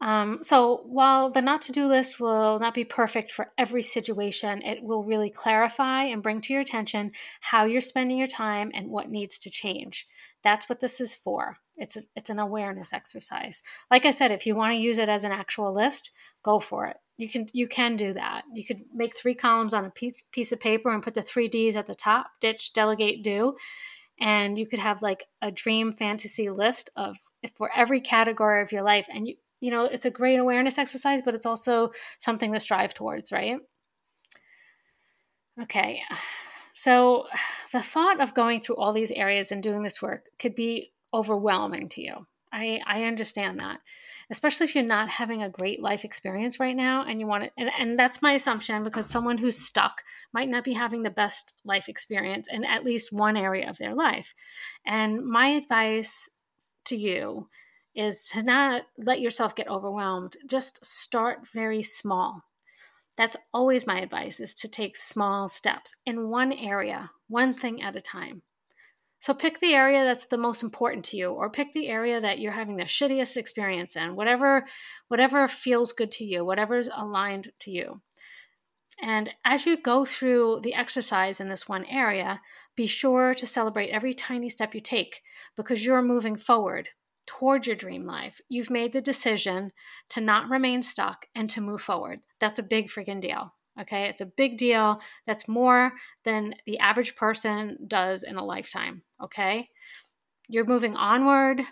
um, 0.00 0.42
so 0.42 0.82
while 0.84 1.30
the 1.30 1.40
not 1.40 1.62
to 1.62 1.72
do 1.72 1.86
list 1.86 2.20
will 2.20 2.58
not 2.58 2.74
be 2.74 2.84
perfect 2.84 3.30
for 3.30 3.52
every 3.56 3.80
situation, 3.80 4.60
it 4.60 4.82
will 4.82 5.02
really 5.02 5.30
clarify 5.30 6.02
and 6.02 6.22
bring 6.22 6.42
to 6.42 6.52
your 6.52 6.60
attention 6.60 7.12
how 7.40 7.64
you're 7.64 7.80
spending 7.80 8.18
your 8.18 8.26
time 8.26 8.70
and 8.74 8.90
what 8.90 9.08
needs 9.08 9.38
to 9.38 9.50
change. 9.50 10.06
That's 10.42 10.68
what 10.68 10.80
this 10.80 11.00
is 11.00 11.14
for. 11.14 11.58
It's 11.76 11.96
a, 11.96 12.00
it's 12.14 12.30
an 12.30 12.38
awareness 12.38 12.92
exercise. 12.92 13.62
Like 13.90 14.06
I 14.06 14.10
said, 14.10 14.30
if 14.30 14.46
you 14.46 14.54
want 14.54 14.72
to 14.72 14.78
use 14.78 14.98
it 14.98 15.08
as 15.08 15.24
an 15.24 15.32
actual 15.32 15.72
list, 15.72 16.12
go 16.42 16.60
for 16.60 16.86
it. 16.86 16.96
You 17.16 17.28
can 17.28 17.46
you 17.52 17.68
can 17.68 17.96
do 17.96 18.12
that. 18.12 18.42
You 18.52 18.64
could 18.64 18.82
make 18.92 19.16
three 19.16 19.34
columns 19.34 19.74
on 19.74 19.84
a 19.84 19.90
piece 19.90 20.22
piece 20.32 20.52
of 20.52 20.60
paper 20.60 20.92
and 20.92 21.02
put 21.02 21.14
the 21.14 21.22
three 21.22 21.48
D's 21.48 21.76
at 21.76 21.86
the 21.86 21.94
top: 21.94 22.26
ditch, 22.40 22.72
delegate, 22.72 23.22
do. 23.22 23.56
And 24.20 24.58
you 24.58 24.66
could 24.66 24.78
have 24.78 25.02
like 25.02 25.24
a 25.42 25.50
dream 25.50 25.92
fantasy 25.92 26.48
list 26.50 26.90
of 26.96 27.16
for 27.54 27.70
every 27.74 28.00
category 28.00 28.62
of 28.62 28.72
your 28.72 28.82
life. 28.82 29.06
And 29.12 29.28
you 29.28 29.34
you 29.60 29.70
know 29.70 29.84
it's 29.84 30.04
a 30.04 30.10
great 30.10 30.38
awareness 30.38 30.78
exercise, 30.78 31.22
but 31.22 31.34
it's 31.34 31.46
also 31.46 31.90
something 32.18 32.52
to 32.52 32.60
strive 32.60 32.94
towards, 32.94 33.32
right? 33.32 33.58
Okay. 35.62 36.02
So, 36.74 37.26
the 37.72 37.80
thought 37.80 38.20
of 38.20 38.34
going 38.34 38.60
through 38.60 38.76
all 38.76 38.92
these 38.92 39.12
areas 39.12 39.52
and 39.52 39.62
doing 39.62 39.84
this 39.84 40.02
work 40.02 40.26
could 40.40 40.56
be 40.56 40.92
overwhelming 41.14 41.88
to 41.90 42.02
you. 42.02 42.26
I, 42.52 42.80
I 42.86 43.04
understand 43.04 43.58
that, 43.58 43.80
especially 44.30 44.64
if 44.64 44.76
you're 44.76 44.84
not 44.84 45.08
having 45.08 45.42
a 45.42 45.50
great 45.50 45.82
life 45.82 46.04
experience 46.04 46.60
right 46.60 46.76
now 46.76 47.04
and 47.04 47.18
you 47.18 47.26
want 47.26 47.44
it. 47.44 47.52
And, 47.56 47.70
and 47.78 47.98
that's 47.98 48.22
my 48.22 48.32
assumption 48.32 48.84
because 48.84 49.06
someone 49.06 49.38
who's 49.38 49.58
stuck 49.58 50.02
might 50.32 50.48
not 50.48 50.62
be 50.62 50.74
having 50.74 51.02
the 51.02 51.10
best 51.10 51.54
life 51.64 51.88
experience 51.88 52.46
in 52.48 52.64
at 52.64 52.84
least 52.84 53.12
one 53.12 53.36
area 53.36 53.68
of 53.68 53.78
their 53.78 53.92
life. 53.92 54.34
And 54.86 55.26
my 55.26 55.48
advice 55.48 56.42
to 56.84 56.96
you 56.96 57.48
is 57.96 58.28
to 58.30 58.42
not 58.42 58.82
let 58.98 59.20
yourself 59.20 59.56
get 59.56 59.68
overwhelmed. 59.68 60.36
Just 60.46 60.84
start 60.84 61.48
very 61.52 61.82
small. 61.82 62.42
That's 63.16 63.36
always 63.52 63.86
my 63.86 64.00
advice 64.00 64.38
is 64.38 64.54
to 64.54 64.68
take 64.68 64.96
small 64.96 65.48
steps 65.48 65.96
in 66.06 66.28
one 66.28 66.52
area, 66.52 67.10
one 67.28 67.54
thing 67.54 67.82
at 67.82 67.96
a 67.96 68.00
time. 68.00 68.42
So 69.24 69.32
pick 69.32 69.58
the 69.58 69.72
area 69.72 70.04
that's 70.04 70.26
the 70.26 70.36
most 70.36 70.62
important 70.62 71.02
to 71.06 71.16
you 71.16 71.30
or 71.30 71.48
pick 71.48 71.72
the 71.72 71.88
area 71.88 72.20
that 72.20 72.40
you're 72.40 72.52
having 72.52 72.76
the 72.76 72.82
shittiest 72.82 73.38
experience 73.38 73.96
in, 73.96 74.16
whatever 74.16 74.66
whatever 75.08 75.48
feels 75.48 75.94
good 75.94 76.10
to 76.10 76.24
you, 76.24 76.44
whatever's 76.44 76.90
aligned 76.94 77.50
to 77.60 77.70
you. 77.70 78.02
And 79.00 79.30
as 79.42 79.64
you 79.64 79.80
go 79.80 80.04
through 80.04 80.60
the 80.62 80.74
exercise 80.74 81.40
in 81.40 81.48
this 81.48 81.66
one 81.66 81.86
area, 81.86 82.42
be 82.76 82.86
sure 82.86 83.32
to 83.32 83.46
celebrate 83.46 83.88
every 83.88 84.12
tiny 84.12 84.50
step 84.50 84.74
you 84.74 84.82
take 84.82 85.22
because 85.56 85.86
you're 85.86 86.02
moving 86.02 86.36
forward. 86.36 86.90
toward 87.26 87.66
your 87.66 87.76
dream 87.76 88.04
life. 88.04 88.42
You've 88.50 88.68
made 88.68 88.92
the 88.92 89.00
decision 89.00 89.72
to 90.10 90.20
not 90.20 90.50
remain 90.50 90.82
stuck 90.82 91.24
and 91.34 91.48
to 91.48 91.62
move 91.62 91.80
forward. 91.80 92.20
That's 92.40 92.58
a 92.58 92.62
big 92.62 92.88
freaking 92.88 93.22
deal. 93.22 93.54
Okay. 93.80 94.04
It's 94.04 94.20
a 94.20 94.26
big 94.26 94.56
deal. 94.56 95.00
That's 95.26 95.48
more 95.48 95.92
than 96.24 96.54
the 96.66 96.78
average 96.78 97.16
person 97.16 97.78
does 97.86 98.22
in 98.22 98.36
a 98.36 98.44
lifetime. 98.44 99.02
Okay. 99.22 99.68
You're 100.48 100.66
moving 100.66 100.96
onward, 100.96 101.62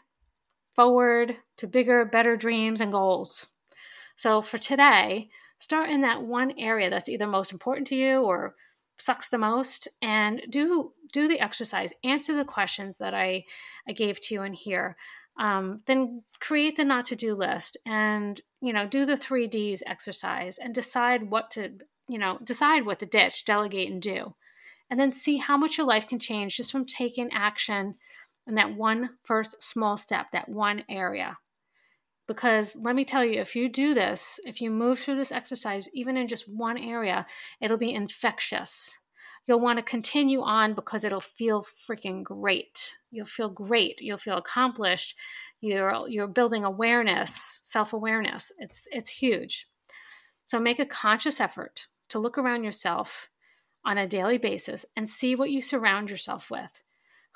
forward 0.74 1.36
to 1.58 1.66
bigger, 1.66 2.04
better 2.04 2.36
dreams 2.36 2.80
and 2.80 2.90
goals. 2.90 3.46
So 4.16 4.42
for 4.42 4.58
today, 4.58 5.28
start 5.58 5.90
in 5.90 6.00
that 6.00 6.22
one 6.22 6.52
area 6.58 6.90
that's 6.90 7.08
either 7.08 7.26
most 7.26 7.52
important 7.52 7.86
to 7.86 7.94
you 7.94 8.22
or 8.22 8.54
sucks 8.98 9.28
the 9.28 9.38
most 9.38 9.88
and 10.00 10.42
do 10.50 10.92
do 11.12 11.28
the 11.28 11.40
exercise 11.40 11.92
answer 12.04 12.34
the 12.34 12.44
questions 12.44 12.98
that 12.98 13.14
i 13.14 13.44
i 13.88 13.92
gave 13.92 14.20
to 14.20 14.34
you 14.34 14.42
in 14.42 14.52
here 14.52 14.96
um, 15.38 15.78
then 15.86 16.22
create 16.40 16.76
the 16.76 16.84
not 16.84 17.06
to 17.06 17.16
do 17.16 17.34
list 17.34 17.76
and 17.86 18.40
you 18.60 18.72
know 18.72 18.86
do 18.86 19.06
the 19.06 19.16
three 19.16 19.46
d's 19.46 19.82
exercise 19.86 20.58
and 20.58 20.74
decide 20.74 21.30
what 21.30 21.50
to 21.50 21.70
you 22.12 22.18
know 22.18 22.38
decide 22.44 22.84
what 22.84 22.98
to 22.98 23.06
ditch 23.06 23.44
delegate 23.44 23.90
and 23.90 24.02
do 24.02 24.34
and 24.90 25.00
then 25.00 25.10
see 25.10 25.38
how 25.38 25.56
much 25.56 25.78
your 25.78 25.86
life 25.86 26.06
can 26.06 26.18
change 26.18 26.56
just 26.56 26.70
from 26.70 26.84
taking 26.84 27.32
action 27.32 27.94
in 28.46 28.54
that 28.54 28.74
one 28.74 29.10
first 29.24 29.62
small 29.62 29.96
step 29.96 30.30
that 30.30 30.48
one 30.48 30.84
area 30.88 31.38
because 32.28 32.76
let 32.76 32.94
me 32.94 33.04
tell 33.04 33.24
you, 33.24 33.40
if 33.40 33.56
you 33.56 33.68
do 33.68 33.94
this, 33.94 34.38
if 34.46 34.60
you 34.60 34.70
move 34.70 34.98
through 34.98 35.16
this 35.16 35.32
exercise, 35.32 35.88
even 35.92 36.16
in 36.16 36.28
just 36.28 36.48
one 36.48 36.78
area, 36.78 37.26
it'll 37.60 37.76
be 37.76 37.92
infectious. 37.92 38.98
You'll 39.46 39.60
want 39.60 39.78
to 39.78 39.82
continue 39.82 40.40
on 40.40 40.74
because 40.74 41.02
it'll 41.02 41.20
feel 41.20 41.62
freaking 41.62 42.22
great. 42.22 42.94
You'll 43.10 43.26
feel 43.26 43.50
great. 43.50 44.00
You'll 44.00 44.18
feel 44.18 44.36
accomplished. 44.36 45.16
You're, 45.60 45.98
you're 46.08 46.28
building 46.28 46.64
awareness, 46.64 47.34
self 47.62 47.92
awareness. 47.92 48.52
It's, 48.58 48.86
it's 48.92 49.10
huge. 49.10 49.66
So 50.46 50.60
make 50.60 50.78
a 50.78 50.86
conscious 50.86 51.40
effort 51.40 51.88
to 52.12 52.18
look 52.18 52.38
around 52.38 52.64
yourself 52.64 53.28
on 53.84 53.98
a 53.98 54.06
daily 54.06 54.38
basis 54.38 54.86
and 54.96 55.10
see 55.10 55.34
what 55.34 55.50
you 55.50 55.60
surround 55.60 56.08
yourself 56.08 56.50
with, 56.50 56.82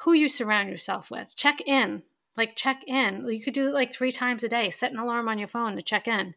who 0.01 0.12
you 0.12 0.29
surround 0.29 0.71
yourself 0.71 1.11
with. 1.11 1.35
Check 1.37 1.61
in 1.67 2.03
like 2.37 2.55
check 2.55 2.83
in. 2.87 3.25
You 3.27 3.41
could 3.41 3.55
do 3.55 3.69
it 3.69 3.75
like 3.75 3.93
three 3.93 4.12
times 4.12 4.45
a 4.45 4.49
day. 4.49 4.71
Set 4.71 4.93
an 4.93 4.99
alarm 4.99 5.29
on 5.29 5.39
your 5.39 5.49
phone 5.49 5.77
to 5.77 5.83
check 5.83 6.07
in. 6.07 6.35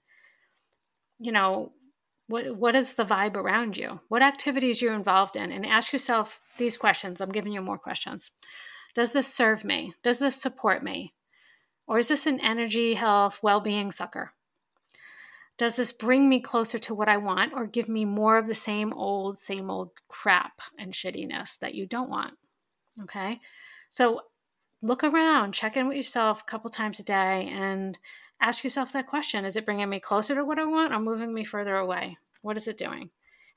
You 1.19 1.31
know, 1.31 1.73
what 2.27 2.55
what 2.55 2.75
is 2.75 2.93
the 2.93 3.05
vibe 3.05 3.35
around 3.35 3.77
you? 3.77 3.99
What 4.07 4.21
activities 4.21 4.81
you're 4.81 4.93
involved 4.93 5.35
in? 5.35 5.51
And 5.51 5.65
ask 5.65 5.91
yourself 5.91 6.39
these 6.57 6.77
questions. 6.77 7.21
I'm 7.21 7.31
giving 7.31 7.53
you 7.53 7.61
more 7.61 7.77
questions. 7.77 8.31
Does 8.95 9.11
this 9.11 9.31
serve 9.33 9.63
me? 9.63 9.93
Does 10.03 10.19
this 10.19 10.41
support 10.41 10.83
me? 10.83 11.13
Or 11.85 11.99
is 11.99 12.07
this 12.07 12.25
an 12.25 12.39
energy, 12.39 12.93
health, 12.93 13.39
well-being 13.41 13.91
sucker? 13.91 14.33
Does 15.59 15.75
this 15.75 15.91
bring 15.91 16.29
me 16.29 16.39
closer 16.39 16.79
to 16.79 16.95
what 16.95 17.09
I 17.09 17.17
want 17.17 17.51
or 17.53 17.67
give 17.67 17.89
me 17.89 18.05
more 18.05 18.37
of 18.37 18.47
the 18.47 18.55
same 18.55 18.93
old, 18.93 19.37
same 19.37 19.69
old 19.69 19.91
crap 20.07 20.61
and 20.79 20.93
shittiness 20.93 21.59
that 21.59 21.75
you 21.75 21.85
don't 21.85 22.09
want? 22.09 22.35
Okay. 23.03 23.41
So 23.89 24.21
look 24.81 25.03
around, 25.03 25.53
check 25.53 25.75
in 25.75 25.89
with 25.89 25.97
yourself 25.97 26.41
a 26.41 26.49
couple 26.49 26.69
times 26.69 27.01
a 27.01 27.03
day, 27.03 27.49
and 27.51 27.99
ask 28.41 28.63
yourself 28.63 28.93
that 28.93 29.07
question 29.07 29.43
Is 29.43 29.57
it 29.57 29.65
bringing 29.65 29.89
me 29.89 29.99
closer 29.99 30.33
to 30.33 30.45
what 30.45 30.59
I 30.59 30.65
want 30.65 30.93
or 30.93 30.99
moving 30.99 31.33
me 31.33 31.43
further 31.43 31.75
away? 31.75 32.17
What 32.41 32.55
is 32.55 32.69
it 32.69 32.77
doing? 32.77 33.09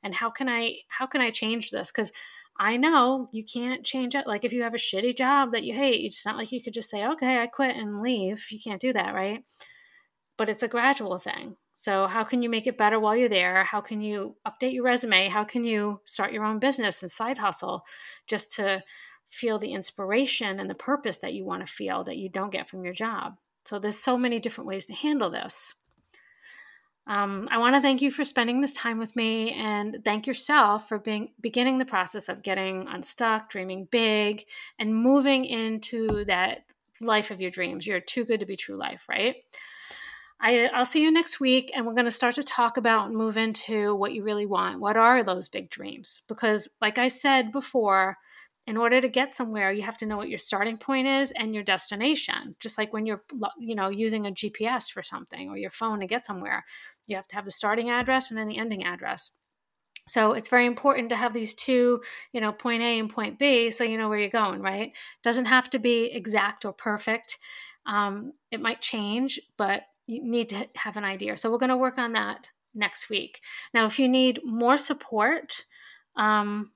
And 0.03 0.13
how 0.13 0.29
can 0.29 0.49
I 0.49 0.79
how 0.89 1.07
can 1.07 1.21
I 1.21 1.31
change 1.31 1.71
this? 1.71 1.93
Because 1.93 2.11
I 2.59 2.79
know 2.79 3.29
you 3.33 3.45
can't 3.45 3.85
change 3.85 4.17
it. 4.17 4.27
Like 4.27 4.45
if 4.45 4.53
you 4.53 4.65
have 4.65 4.75
a 4.75 4.79
shitty 4.79 5.17
job 5.17 5.53
that 5.53 5.63
you 5.63 5.75
hate, 5.75 6.05
it's 6.05 6.27
not 6.27 6.37
like 6.37 6.51
you 6.51 6.61
could 6.61 6.75
just 6.75 6.91
say, 6.91 7.07
okay, 7.07 7.39
I 7.39 7.47
quit 7.47 7.77
and 7.77 8.03
leave. 8.03 8.47
You 8.51 8.59
can't 8.59 8.81
do 8.81 8.93
that, 8.93 9.15
right? 9.15 9.45
But 10.37 10.49
it's 10.49 10.65
a 10.65 10.69
gradual 10.69 11.21
thing. 11.21 11.55
So, 11.83 12.07
how 12.07 12.23
can 12.23 12.43
you 12.43 12.49
make 12.49 12.69
it 12.69 12.79
better 12.79 13.01
while 13.01 13.17
you're 13.17 13.29
there? 13.29 13.65
How 13.65 13.81
can 13.81 14.01
you 14.01 14.37
update 14.47 14.73
your 14.73 14.85
resume? 14.85 15.27
How 15.29 15.43
can 15.43 15.65
you 15.65 16.01
start 16.05 16.33
your 16.33 16.45
own 16.45 16.61
business 16.61 17.03
and 17.03 17.11
side 17.11 17.39
hustle 17.39 17.85
just 18.29 18.53
to 18.53 18.85
feel 19.27 19.59
the 19.59 19.73
inspiration 19.73 20.61
and 20.61 20.71
the 20.71 20.77
purpose 20.77 21.19
that 21.19 21.35
you 21.35 21.45
want 21.45 21.67
to 21.67 21.73
feel 21.73 22.05
that 22.05 22.19
you 22.19 22.29
don't 22.29 22.53
get 22.53 22.71
from 22.71 22.85
your 22.85 22.95
job. 22.95 23.37
So 23.65 23.81
there's 23.81 23.99
so 23.99 24.17
many 24.17 24.39
different 24.39 24.69
ways 24.69 24.87
to 24.87 24.93
handle 24.93 25.29
this. 25.29 25.75
Um, 27.09 27.49
I 27.51 27.59
want 27.59 27.75
to 27.75 27.81
thank 27.81 28.01
you 28.01 28.13
for 28.13 28.23
spending 28.23 28.61
this 28.61 28.75
time 28.75 29.01
with 29.01 29.17
me 29.17 29.51
and 29.51 30.03
thank 30.05 30.29
yourself 30.29 30.87
for 30.87 31.01
being 31.01 31.33
beginning 31.41 31.79
the 31.79 31.85
process 31.85 32.29
of 32.29 32.45
getting 32.45 32.87
unstuck, 32.87 33.51
dreaming 33.51 33.89
big, 33.91 34.45
and 34.79 34.95
moving 34.95 35.45
into 35.45 36.25
that 36.27 36.61
life 37.01 37.33
of 37.33 37.41
your 37.41 37.51
dreams. 37.51 37.89
You're 37.89 37.99
too 37.99 38.25
good 38.25 38.39
to 38.39 38.47
be 38.47 38.55
true 38.55 38.77
life, 38.77 39.03
right? 39.09 39.35
I, 40.43 40.69
will 40.77 40.85
see 40.85 41.03
you 41.03 41.13
next 41.13 41.39
week, 41.39 41.71
and 41.73 41.87
we're 41.87 41.95
going 41.95 42.05
to 42.05 42.11
start 42.11 42.35
to 42.35 42.43
talk 42.43 42.77
about 42.77 43.07
and 43.07 43.17
move 43.17 43.37
into 43.37 43.95
what 43.95 44.13
you 44.13 44.25
really 44.25 44.47
want. 44.47 44.81
What 44.81 44.97
are 44.97 45.23
those 45.23 45.49
big 45.49 45.71
dreams? 45.71 46.23
Because, 46.29 46.69
like 46.81 46.99
I 46.99 47.07
said 47.07 47.53
before, 47.53 48.19
in 48.67 48.77
order 48.77 49.01
to 49.01 49.09
get 49.09 49.33
somewhere 49.33 49.73
you 49.73 49.83
have 49.83 49.97
to 49.97 50.07
know 50.07 50.17
what 50.17 50.29
your 50.29 50.39
starting 50.39 50.77
point 50.77 51.07
is 51.07 51.33
and 51.33 51.55
your 51.55 51.65
destination 51.65 52.55
just 52.61 52.79
like 52.79 52.93
when 52.93 53.07
you're 53.07 53.23
you 53.59 53.75
know 53.75 53.89
using 53.89 54.27
a 54.27 54.31
gps 54.31 54.91
for 54.91 55.03
something 55.03 55.49
or 55.49 55.57
your 55.57 55.71
phone 55.71 56.01
to 56.01 56.07
get 56.07 56.25
somewhere 56.25 56.65
you 57.07 57.17
have 57.17 57.27
to 57.27 57.35
have 57.35 57.45
the 57.45 57.51
starting 57.51 57.91
address 57.91 58.31
and 58.31 58.39
then 58.39 58.49
the 58.49 58.59
ending 58.59 58.85
address 58.85 59.33
so 60.07 60.33
it's 60.33 60.49
very 60.49 60.67
important 60.67 61.09
to 61.09 61.17
have 61.17 61.33
these 61.33 61.55
two 61.55 62.01
you 62.33 62.41
know 62.41 62.53
point 62.53 62.83
a 62.83 62.99
and 62.99 63.11
point 63.11 63.39
b 63.39 63.71
so 63.71 63.85
you 63.85 63.99
know 63.99 64.09
where 64.09 64.19
you're 64.19 64.29
going 64.29 64.61
right 64.61 64.93
doesn't 65.23 65.47
have 65.47 65.69
to 65.69 65.79
be 65.79 66.05
exact 66.13 66.65
or 66.65 66.73
perfect 66.73 67.39
um, 67.85 68.33
it 68.53 68.61
might 68.61 68.81
change 68.81 69.41
but 69.57 69.83
you 70.07 70.23
need 70.23 70.49
to 70.49 70.69
have 70.77 70.97
an 70.97 71.05
idea 71.05 71.37
so 71.37 71.51
we're 71.51 71.59
going 71.59 71.69
to 71.69 71.77
work 71.77 71.99
on 71.99 72.13
that 72.13 72.49
next 72.75 73.11
week 73.11 73.41
now 73.75 73.87
if 73.87 73.99
you 73.99 74.09
need 74.09 74.41
more 74.45 74.79
support 74.79 75.65
um, 76.17 76.71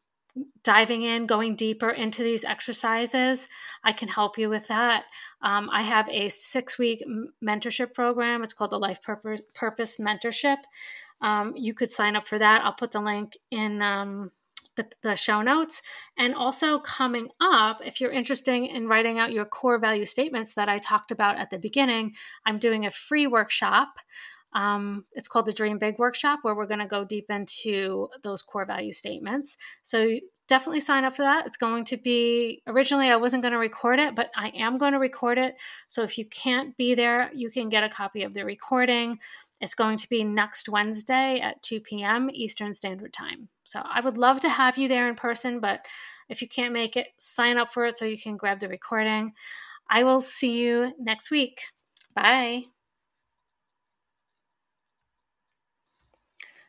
diving 0.63 1.03
in, 1.03 1.27
going 1.27 1.55
deeper 1.55 1.91
into 1.91 2.23
these 2.23 2.45
exercises, 2.45 3.49
I 3.85 3.93
can 3.93 4.09
help 4.09 4.39
you 4.39 4.49
with 4.49 4.69
that. 4.69 5.05
Um, 5.43 5.71
I 5.73 5.83
have 5.83 6.09
a 6.09 6.29
six 6.29 6.79
week 6.79 7.03
mentorship 7.43 7.95
program. 7.95 8.43
It's 8.43 8.53
called 8.53 8.73
the 8.73 8.79
Life 8.79 9.03
Purpose, 9.03 9.43
Purpose 9.55 9.99
Mentorship. 9.99 10.59
Um, 11.21 11.55
you 11.57 11.75
could 11.75 11.91
sign 11.91 12.17
up 12.17 12.27
for 12.27 12.39
that. 12.39 12.65
I'll 12.65 12.75
put 12.75 12.93
the 12.93 13.01
link 13.01 13.37
in 13.51 13.81
um, 13.81 14.31
the, 14.77 14.87
the 15.03 15.17
show 15.17 15.43
notes. 15.43 15.83
And 16.17 16.35
also, 16.35 16.79
coming 16.79 17.29
up, 17.41 17.81
if 17.85 18.01
you're 18.01 18.13
interested 18.13 18.55
in 18.55 18.89
writing 18.89 19.19
out 19.19 19.33
your 19.33 19.45
core 19.45 19.79
value 19.79 20.07
statements 20.07 20.55
that 20.55 20.69
I 20.69 20.79
talked 20.79 21.11
about 21.11 21.39
at 21.39 21.51
the 21.51 21.59
beginning, 21.59 22.15
I'm 22.45 22.59
doing 22.59 22.87
a 22.87 22.91
free 22.91 23.27
workshop. 23.27 23.89
Um, 24.53 25.05
it's 25.13 25.29
called 25.29 25.45
the 25.45 25.53
Dream 25.53 25.79
Big 25.79 25.99
Workshop, 25.99 26.39
where 26.41 26.55
we're 26.55 26.67
going 26.67 26.81
to 26.81 26.87
go 26.87 27.05
deep 27.05 27.27
into 27.29 28.09
those 28.23 28.41
core 28.41 28.65
value 28.65 28.93
statements. 28.93 29.59
So 29.83 30.19
definitely 30.49 30.81
sign 30.81 31.05
up 31.05 31.15
for 31.15 31.23
that. 31.23 31.47
It's 31.47 31.59
going 31.59 31.85
to 31.87 31.99
be, 31.99 32.63
originally, 32.67 33.11
I 33.11 33.17
wasn't 33.17 33.43
going 33.43 33.53
to 33.53 33.59
record 33.59 33.99
it, 33.99 34.15
but 34.15 34.31
I 34.35 34.53
am 34.57 34.79
going 34.79 34.93
to 34.93 34.99
record 34.99 35.37
it. 35.37 35.57
So 35.89 36.05
if 36.05 36.17
you 36.17 36.25
can't 36.25 36.75
be 36.79 36.95
there, 36.95 37.31
you 37.35 37.51
can 37.51 37.69
get 37.69 37.85
a 37.85 37.91
copy 37.91 38.23
of 38.23 38.33
the 38.33 38.47
recording. 38.47 39.19
It's 39.61 39.75
going 39.75 39.97
to 39.99 40.09
be 40.09 40.23
next 40.25 40.69
Wednesday 40.69 41.41
at 41.41 41.63
2 41.63 41.81
p.m. 41.81 42.29
Eastern 42.33 42.75
Standard 42.75 43.13
Time. 43.13 43.49
So 43.65 43.83
I 43.85 44.01
would 44.01 44.19
love 44.19 44.41
to 44.41 44.49
have 44.49 44.77
you 44.79 44.89
there 44.89 45.09
in 45.09 45.15
person, 45.15 45.61
but 45.61 45.87
if 46.29 46.43
you 46.43 46.49
can't 46.49 46.73
make 46.73 46.97
it, 46.97 47.09
sign 47.19 47.57
up 47.57 47.71
for 47.71 47.85
it 47.87 47.97
so 47.97 48.05
you 48.05 48.19
can 48.19 48.37
grab 48.37 48.61
the 48.61 48.69
recording. 48.69 49.33
I 49.89 50.05
will 50.05 50.21
see 50.21 50.61
you 50.61 50.93
next 50.99 51.31
week. 51.31 51.63
Bye. 52.15 52.65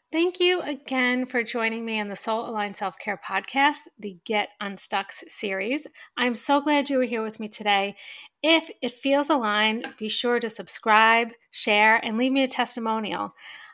Thank 0.10 0.40
you 0.40 0.62
again 0.62 1.26
for 1.26 1.44
joining 1.44 1.84
me 1.84 2.00
in 2.00 2.08
the 2.08 2.16
Soul 2.16 2.50
Aligned 2.50 2.78
Self 2.78 2.98
Care 2.98 3.20
Podcast, 3.22 3.90
the 4.00 4.18
Get 4.24 4.50
Unstuck 4.62 5.12
series. 5.12 5.86
I'm 6.18 6.34
so 6.34 6.62
glad 6.62 6.90
you 6.90 6.98
were 6.98 7.04
here 7.04 7.22
with 7.22 7.42
me 7.42 7.50
today. 7.50 7.98
If 8.44 8.70
it 8.82 8.92
feels 8.92 9.30
aligned, 9.30 9.94
be 9.98 10.10
sure 10.10 10.40
to 10.40 10.50
subscribe, 10.50 11.32
share, 11.52 11.98
and 11.98 12.18
leave 12.18 12.32
me 12.32 12.44
a 12.44 12.48
testimonial. 12.48 13.32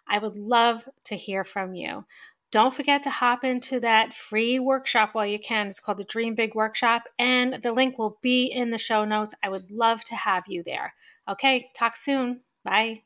I 0.07 0.19
would 0.19 0.37
love 0.37 0.87
to 1.05 1.15
hear 1.15 1.43
from 1.43 1.73
you. 1.73 2.05
Don't 2.51 2.73
forget 2.73 3.01
to 3.03 3.09
hop 3.09 3.43
into 3.43 3.79
that 3.79 4.13
free 4.13 4.59
workshop 4.59 5.09
while 5.13 5.25
you 5.25 5.39
can. 5.39 5.67
It's 5.67 5.79
called 5.79 5.97
the 5.97 6.03
Dream 6.03 6.35
Big 6.35 6.53
Workshop, 6.53 7.03
and 7.17 7.55
the 7.63 7.71
link 7.71 7.97
will 7.97 8.19
be 8.21 8.45
in 8.45 8.69
the 8.69 8.77
show 8.77 9.05
notes. 9.05 9.33
I 9.43 9.49
would 9.49 9.71
love 9.71 10.03
to 10.05 10.15
have 10.15 10.43
you 10.47 10.61
there. 10.63 10.93
Okay, 11.27 11.69
talk 11.75 11.95
soon. 11.95 12.41
Bye. 12.63 13.03